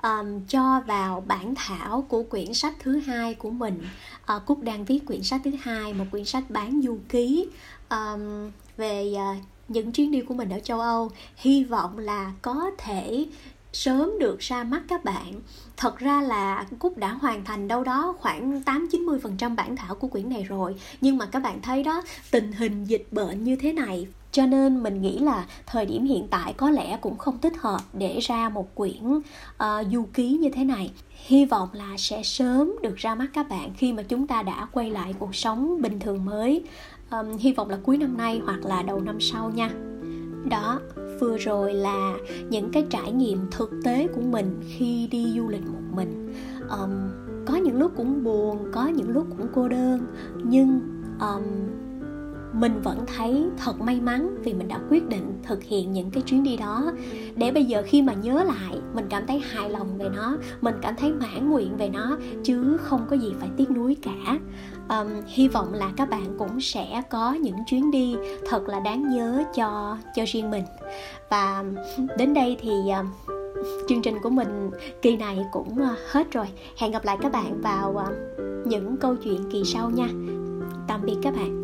um, 0.02 0.40
cho 0.48 0.80
vào 0.86 1.24
bản 1.26 1.54
thảo 1.56 2.06
của 2.08 2.22
quyển 2.22 2.54
sách 2.54 2.74
thứ 2.80 3.00
hai 3.00 3.34
của 3.34 3.50
mình. 3.50 3.86
Ờ, 4.26 4.36
uh, 4.36 4.46
cúc 4.46 4.62
đang 4.62 4.84
viết 4.84 5.00
quyển 5.06 5.22
sách 5.22 5.40
thứ 5.44 5.50
hai 5.60 5.92
một 5.92 6.04
quyển 6.10 6.24
sách 6.24 6.50
bán 6.50 6.80
du 6.84 6.98
ký 7.08 7.48
um, 7.90 8.50
về 8.76 9.12
uh, 9.14 9.44
những 9.68 9.92
chuyến 9.92 10.10
đi 10.10 10.20
của 10.20 10.34
mình 10.34 10.50
ở 10.50 10.58
châu 10.60 10.80
Âu. 10.80 11.10
Hy 11.36 11.64
vọng 11.64 11.98
là 11.98 12.32
có 12.42 12.70
thể 12.78 13.26
sớm 13.72 14.18
được 14.18 14.38
ra 14.38 14.64
mắt 14.64 14.82
các 14.88 15.04
bạn 15.04 15.32
thật 15.76 15.98
ra 15.98 16.22
là 16.22 16.66
cúc 16.78 16.98
đã 16.98 17.12
hoàn 17.12 17.44
thành 17.44 17.68
đâu 17.68 17.84
đó 17.84 18.14
khoảng 18.18 18.62
8 18.62 18.88
90 18.92 19.18
phần 19.22 19.36
trăm 19.36 19.56
bản 19.56 19.76
thảo 19.76 19.94
của 19.94 20.08
quyển 20.08 20.28
này 20.28 20.42
rồi. 20.42 20.74
Nhưng 21.00 21.18
mà 21.18 21.26
các 21.26 21.42
bạn 21.42 21.62
thấy 21.62 21.82
đó 21.82 22.02
tình 22.30 22.52
hình 22.52 22.84
dịch 22.84 23.06
bệnh 23.10 23.44
như 23.44 23.56
thế 23.56 23.72
này 23.72 24.06
cho 24.34 24.46
nên 24.46 24.82
mình 24.82 25.02
nghĩ 25.02 25.18
là 25.18 25.46
thời 25.66 25.86
điểm 25.86 26.04
hiện 26.04 26.28
tại 26.30 26.52
có 26.52 26.70
lẽ 26.70 26.98
cũng 27.00 27.18
không 27.18 27.38
thích 27.38 27.52
hợp 27.58 27.80
để 27.92 28.18
ra 28.20 28.48
một 28.48 28.74
quyển 28.74 29.08
uh, 29.08 29.86
du 29.92 30.06
ký 30.14 30.30
như 30.32 30.48
thế 30.54 30.64
này. 30.64 30.92
Hy 31.26 31.44
vọng 31.44 31.68
là 31.72 31.96
sẽ 31.98 32.22
sớm 32.22 32.72
được 32.82 32.96
ra 32.96 33.14
mắt 33.14 33.26
các 33.32 33.48
bạn 33.48 33.70
khi 33.76 33.92
mà 33.92 34.02
chúng 34.02 34.26
ta 34.26 34.42
đã 34.42 34.66
quay 34.72 34.90
lại 34.90 35.14
cuộc 35.18 35.34
sống 35.34 35.82
bình 35.82 36.00
thường 36.00 36.24
mới. 36.24 36.64
Um, 37.10 37.36
hy 37.36 37.52
vọng 37.52 37.70
là 37.70 37.78
cuối 37.82 37.96
năm 37.96 38.16
nay 38.16 38.40
hoặc 38.44 38.64
là 38.64 38.82
đầu 38.82 39.00
năm 39.00 39.20
sau 39.20 39.50
nha. 39.54 39.70
Đó 40.50 40.80
vừa 41.20 41.36
rồi 41.36 41.74
là 41.74 42.16
những 42.48 42.70
cái 42.70 42.86
trải 42.90 43.12
nghiệm 43.12 43.38
thực 43.50 43.70
tế 43.84 44.08
của 44.14 44.20
mình 44.20 44.60
khi 44.68 45.08
đi 45.10 45.32
du 45.36 45.48
lịch 45.48 45.66
một 45.66 45.82
mình. 45.92 46.34
Um, 46.70 46.90
có 47.46 47.56
những 47.56 47.78
lúc 47.78 47.92
cũng 47.96 48.24
buồn 48.24 48.58
có 48.72 48.86
những 48.86 49.10
lúc 49.10 49.26
cũng 49.38 49.46
cô 49.54 49.68
đơn 49.68 50.06
nhưng 50.44 50.80
um, 51.20 51.42
mình 52.54 52.82
vẫn 52.82 53.04
thấy 53.16 53.46
thật 53.58 53.80
may 53.80 54.00
mắn 54.00 54.36
vì 54.44 54.54
mình 54.54 54.68
đã 54.68 54.80
quyết 54.90 55.08
định 55.08 55.38
thực 55.42 55.62
hiện 55.62 55.92
những 55.92 56.10
cái 56.10 56.22
chuyến 56.22 56.42
đi 56.42 56.56
đó. 56.56 56.92
Để 57.36 57.52
bây 57.52 57.64
giờ 57.64 57.82
khi 57.86 58.02
mà 58.02 58.12
nhớ 58.12 58.44
lại 58.44 58.78
mình 58.94 59.06
cảm 59.10 59.26
thấy 59.26 59.38
hài 59.38 59.70
lòng 59.70 59.98
về 59.98 60.08
nó 60.16 60.36
mình 60.60 60.74
cảm 60.82 60.94
thấy 60.96 61.12
mãn 61.12 61.50
nguyện 61.50 61.76
về 61.76 61.88
nó 61.88 62.18
chứ 62.44 62.76
không 62.76 63.06
có 63.10 63.16
gì 63.16 63.32
phải 63.40 63.48
tiếc 63.56 63.70
nuối 63.70 63.96
cả. 64.02 64.38
Um, 64.88 65.08
hy 65.26 65.48
vọng 65.48 65.74
là 65.74 65.92
các 65.96 66.10
bạn 66.10 66.26
cũng 66.38 66.60
sẽ 66.60 67.02
có 67.10 67.32
những 67.32 67.56
chuyến 67.66 67.90
đi 67.90 68.16
thật 68.48 68.68
là 68.68 68.80
đáng 68.80 69.10
nhớ 69.10 69.44
cho 69.54 69.96
cho 70.14 70.24
riêng 70.26 70.50
mình. 70.50 70.64
Và 71.30 71.64
đến 72.18 72.34
đây 72.34 72.56
thì 72.60 72.70
um, 72.70 73.34
chương 73.88 74.02
trình 74.02 74.14
của 74.22 74.30
mình 74.30 74.70
kỳ 75.02 75.16
này 75.16 75.38
cũng 75.52 75.78
ờ, 75.78 75.94
hết 76.10 76.32
rồi. 76.32 76.46
Hẹn 76.78 76.92
gặp 76.92 77.04
lại 77.04 77.18
các 77.22 77.32
bạn 77.32 77.60
vào 77.60 78.06
những 78.64 78.96
câu 78.96 79.16
chuyện 79.16 79.50
kỳ 79.50 79.62
sau 79.64 79.90
nha. 79.90 80.08
Tạm 80.88 81.00
biệt 81.04 81.16
các 81.22 81.36
bạn. 81.36 81.63